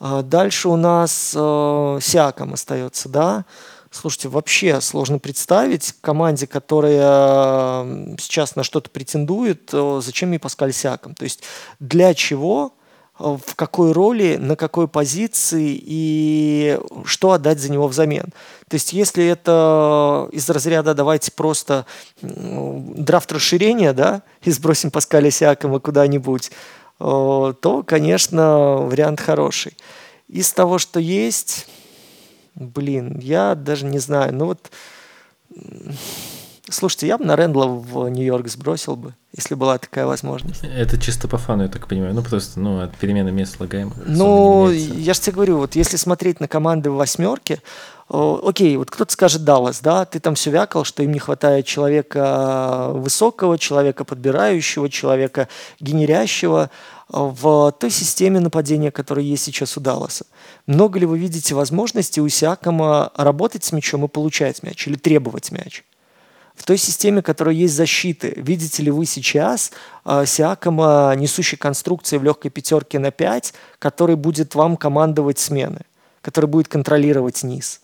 [0.00, 3.44] А дальше у нас э, Сиаком остается, да.
[3.90, 11.14] Слушайте, вообще сложно представить команде, которая сейчас на что-то претендует, э, зачем ей Паскаль Сиаком.
[11.14, 11.42] То есть
[11.78, 12.72] для чего
[13.18, 18.32] Э, в какой роли, на какой позиции и что отдать за него взамен.
[18.68, 21.86] То есть если это из разряда давайте просто
[22.22, 26.54] драфт расширения, да, и сбросим Паскаля Сиакома куда-нибудь, э,
[27.60, 29.76] то, конечно, вариант хороший.
[30.28, 31.66] Из того, что есть,
[32.58, 34.70] блин, я даже не знаю, ну вот
[36.70, 40.62] Слушайте, я бы на Рэндла в Нью-Йорк сбросил бы, если была такая возможность.
[40.62, 42.12] Это чисто по фану, я так понимаю.
[42.12, 43.96] Ну, просто, ну, от перемены мест слагаемых.
[44.04, 47.62] Ну, я же тебе говорю, вот если смотреть на команды в восьмерке,
[48.10, 52.90] окей, вот кто-то скажет Даллас, да, ты там все вякал, что им не хватает человека
[52.92, 55.48] высокого, человека подбирающего, человека
[55.80, 56.70] генерящего
[57.08, 60.26] в той системе нападения, которая есть сейчас у Далласа.
[60.66, 65.50] Много ли вы видите возможности у Сиакома работать с мячом и получать мяч или требовать
[65.50, 65.84] мяч?
[66.58, 68.34] в той системе, которая есть защиты.
[68.36, 69.70] Видите ли вы сейчас
[70.04, 75.82] э, Сиакома, несущей конструкции в легкой пятерке на 5, который будет вам командовать смены,
[76.20, 77.80] который будет контролировать низ?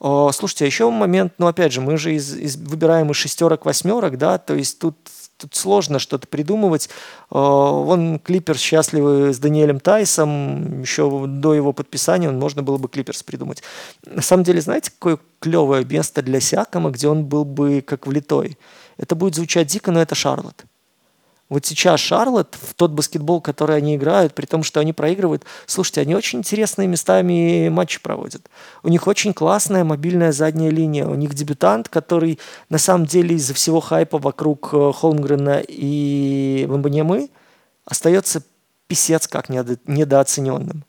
[0.00, 3.66] Э, слушайте, а еще момент, ну опять же, мы же из, из, выбираем из шестерок,
[3.66, 4.96] восьмерок, да, то есть тут
[5.36, 6.88] тут сложно что-то придумывать.
[7.30, 13.22] Э, вон Клиперс счастливы с Даниэлем Тайсом, еще до его подписания можно было бы Клиперс
[13.22, 13.62] придумать.
[14.04, 18.58] На самом деле, знаете, какое клевое место для Сиакома, где он был бы как влитой?
[18.96, 20.64] Это будет звучать дико, но это Шарлотт.
[21.48, 26.00] Вот сейчас Шарлотт, в тот баскетбол, который они играют, при том, что они проигрывают, слушайте,
[26.00, 28.50] они очень интересные местами матчи проводят.
[28.82, 31.06] У них очень классная мобильная задняя линия.
[31.06, 37.30] У них дебютант, который на самом деле из-за всего хайпа вокруг э, Холмгрена и Вамбаньямы
[37.84, 38.42] остается
[38.88, 40.84] писец как недооцененным.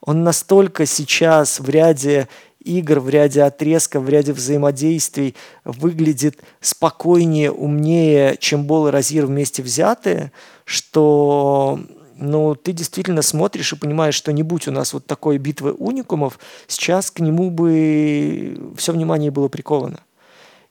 [0.00, 2.28] Он настолько сейчас в ряде
[2.64, 9.62] игр, в ряде отрезков, в ряде взаимодействий выглядит спокойнее, умнее, чем Бол и Розир вместе
[9.62, 10.32] взятые,
[10.64, 11.78] что
[12.16, 16.38] ну, ты действительно смотришь и понимаешь, что не будь у нас вот такой битвы уникумов,
[16.66, 20.00] сейчас к нему бы все внимание было приковано.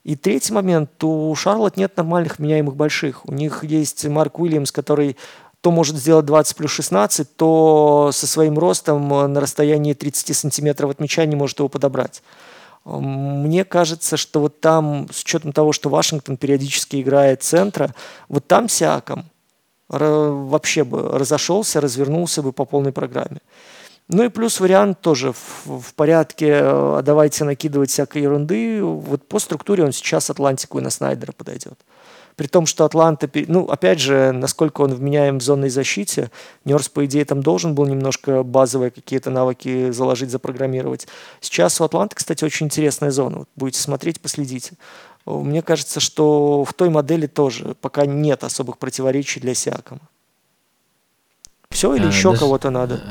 [0.04, 3.26] И третий момент, у Шарлот нет нормальных меняемых больших.
[3.26, 5.16] У них есть Марк Уильямс, который
[5.64, 10.92] то может сделать 20 плюс 16, то со своим ростом э, на расстоянии 30 сантиметров
[10.92, 12.22] от мяча не может его подобрать.
[12.84, 17.96] Мне кажется, что вот там, с учетом того, что Вашингтон периодически играет центра,
[18.28, 19.30] вот там Сиаком
[19.88, 23.40] вообще бы разошелся, развернулся бы по полной программе.
[24.10, 28.84] Ну и плюс вариант тоже в, в порядке, а давайте накидывать всякой ерунды.
[28.84, 31.80] Вот по структуре он сейчас Атлантику и на Снайдера подойдет.
[32.36, 36.32] При том, что Атланта, ну, опять же, насколько он вменяем в зонной защите,
[36.66, 41.08] Нерс, по идее, там должен был немножко базовые какие-то навыки заложить, запрограммировать.
[41.42, 43.40] Сейчас у Атланты, кстати, очень интересная зона.
[43.40, 44.74] Вот будете смотреть, последите.
[45.26, 50.02] Мне кажется, что в той модели тоже пока нет особых противоречий для Сиакома.
[51.70, 53.02] Все или а, еще даже, кого-то надо?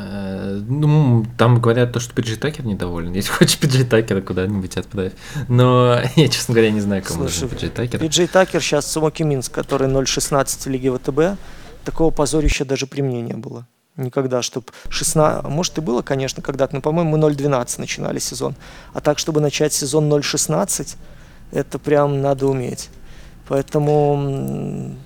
[0.69, 3.13] Ну, там говорят то, что Пиджи Такер недоволен.
[3.15, 5.13] Если хочешь Пиджи Такера куда-нибудь отправь.
[5.49, 8.01] Но я, честно говоря, не знаю, кому Слушай, нужен Пиджи Такер.
[8.01, 11.39] Пиджи Такер сейчас Смоки Минск, который 0.16 в Лиге ВТБ.
[11.85, 13.67] Такого позорища даже при мне не было.
[13.97, 15.45] Никогда, чтобы 16...
[15.45, 18.55] Может, и было, конечно, когда-то, но, по-моему, мы 0.12 начинали сезон.
[18.95, 20.97] А так, чтобы начать сезон 0.16,
[21.51, 22.89] это прям надо уметь.
[23.49, 24.97] Поэтому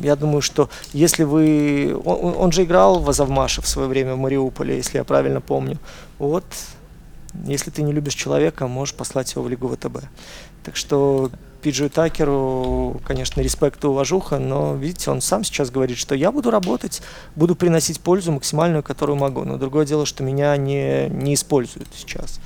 [0.00, 2.00] я думаю, что если вы...
[2.04, 5.78] Он, он же играл в Азовмаше в свое время в Мариуполе, если я правильно помню.
[6.18, 6.44] Вот,
[7.44, 10.04] если ты не любишь человека, можешь послать его в Лигу ВТБ.
[10.64, 11.30] Так что
[11.62, 16.50] Пиджи Такеру, конечно, респект и уважуха, но, видите, он сам сейчас говорит, что я буду
[16.50, 17.02] работать,
[17.36, 19.44] буду приносить пользу максимальную, которую могу.
[19.44, 22.40] Но другое дело, что меня не, не используют сейчас.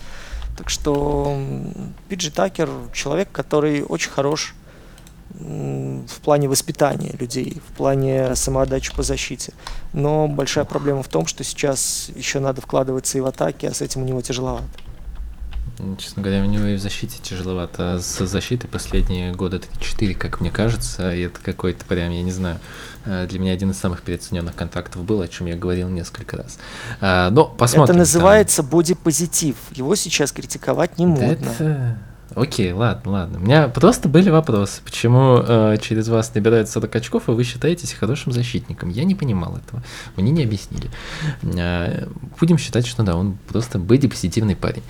[0.57, 1.37] Так что
[2.09, 4.55] Пиджи Такер человек, который очень хорош
[5.31, 9.53] в плане воспитания людей, в плане самоотдачи по защите.
[9.93, 13.81] Но большая проблема в том, что сейчас еще надо вкладываться и в атаке, а с
[13.81, 14.69] этим у него тяжеловато.
[15.99, 17.95] Честно говоря, у него и в защите тяжеловато.
[17.95, 22.31] А с защитой последние года 3-4, как мне кажется, и это какой-то прям, я не
[22.31, 22.61] знаю,
[23.05, 26.59] э, для меня один из самых переоцененных контактов был, о чем я говорил несколько раз.
[27.01, 27.97] А, но посмотрим.
[27.97, 29.57] Это называется бодипозитив.
[29.73, 31.27] Его сейчас критиковать не модно.
[31.27, 31.99] Да это...
[32.35, 33.39] Окей, ладно, ладно.
[33.39, 37.93] У меня просто были вопросы, почему э, через вас набирают 40 очков, и вы считаетесь
[37.93, 38.89] хорошим защитником.
[38.89, 39.83] Я не понимал этого.
[40.17, 40.91] Мне не объяснили.
[41.43, 42.09] Э,
[42.41, 44.83] будем считать, что да, он просто были позитивный парень.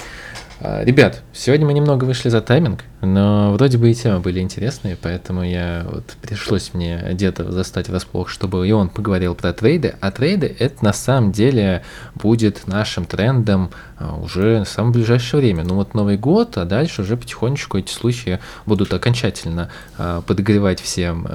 [0.67, 4.97] А, ребят, сегодня мы немного вышли за тайминг, но вроде бы и темы были интересные,
[4.97, 9.95] поэтому я вот пришлось мне где-то застать врасплох, чтобы и он поговорил про трейды.
[10.01, 11.83] А трейды это на самом деле
[12.15, 15.65] будет нашим трендом а, уже в самое ближайшее время.
[15.65, 21.29] Ну вот Новый год, а дальше уже потихонечку эти случаи будут окончательно а, подогревать всем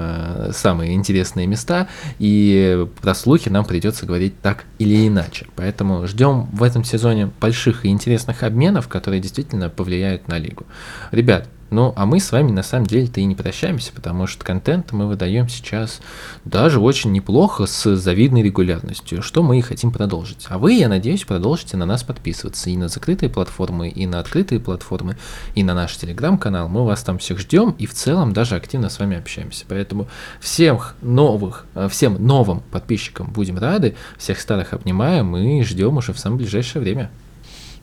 [0.52, 1.86] самые интересные места,
[2.18, 5.46] и про слухи нам придется говорить так или иначе.
[5.54, 10.66] Поэтому ждем в этом сезоне больших и интересных обменов, которые которые действительно повлияют на лигу.
[11.12, 14.90] Ребят, ну, а мы с вами на самом деле-то и не прощаемся, потому что контент
[14.90, 16.00] мы выдаем сейчас
[16.44, 20.46] даже очень неплохо с завидной регулярностью, что мы и хотим продолжить.
[20.48, 24.58] А вы, я надеюсь, продолжите на нас подписываться и на закрытые платформы, и на открытые
[24.58, 25.16] платформы,
[25.54, 26.68] и на наш телеграм-канал.
[26.68, 29.64] Мы вас там всех ждем и в целом даже активно с вами общаемся.
[29.68, 30.08] Поэтому
[30.40, 36.18] всем новых, э, всем новым подписчикам будем рады, всех старых обнимаем и ждем уже в
[36.18, 37.10] самое ближайшее время.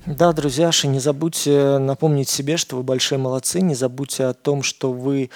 [0.07, 4.93] Да, друзьяши, не забудьте напомнить себе, что вы большие молодцы, не забудьте о том, что
[4.93, 5.29] вы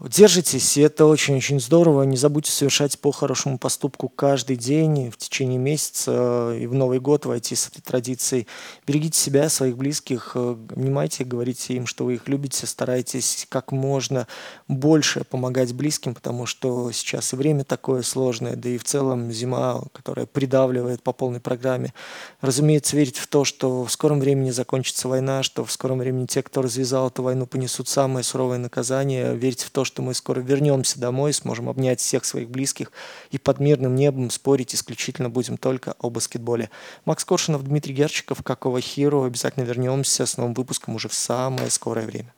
[0.00, 2.04] Держитесь, это очень-очень здорово.
[2.04, 7.26] Не забудьте совершать по хорошему поступку каждый день в течение месяца и в Новый год
[7.26, 8.46] войти с этой традицией.
[8.86, 14.28] Берегите себя, своих близких, э, обнимайте, говорите им, что вы их любите, старайтесь как можно
[14.68, 19.82] больше помогать близким, потому что сейчас и время такое сложное, да и в целом зима,
[19.92, 21.92] которая придавливает по полной программе.
[22.40, 26.44] Разумеется, верить в то, что в скором времени закончится война, что в скором времени те,
[26.44, 31.00] кто развязал эту войну, понесут самое суровое наказание, верить в то, что мы скоро вернемся
[31.00, 32.92] домой, сможем обнять всех своих близких
[33.32, 36.70] и под мирным небом спорить исключительно будем только о баскетболе.
[37.04, 39.24] Макс Коршунов, Дмитрий Герчиков, Какого Хиру.
[39.24, 42.32] Обязательно вернемся с новым выпуском уже в самое скорое время.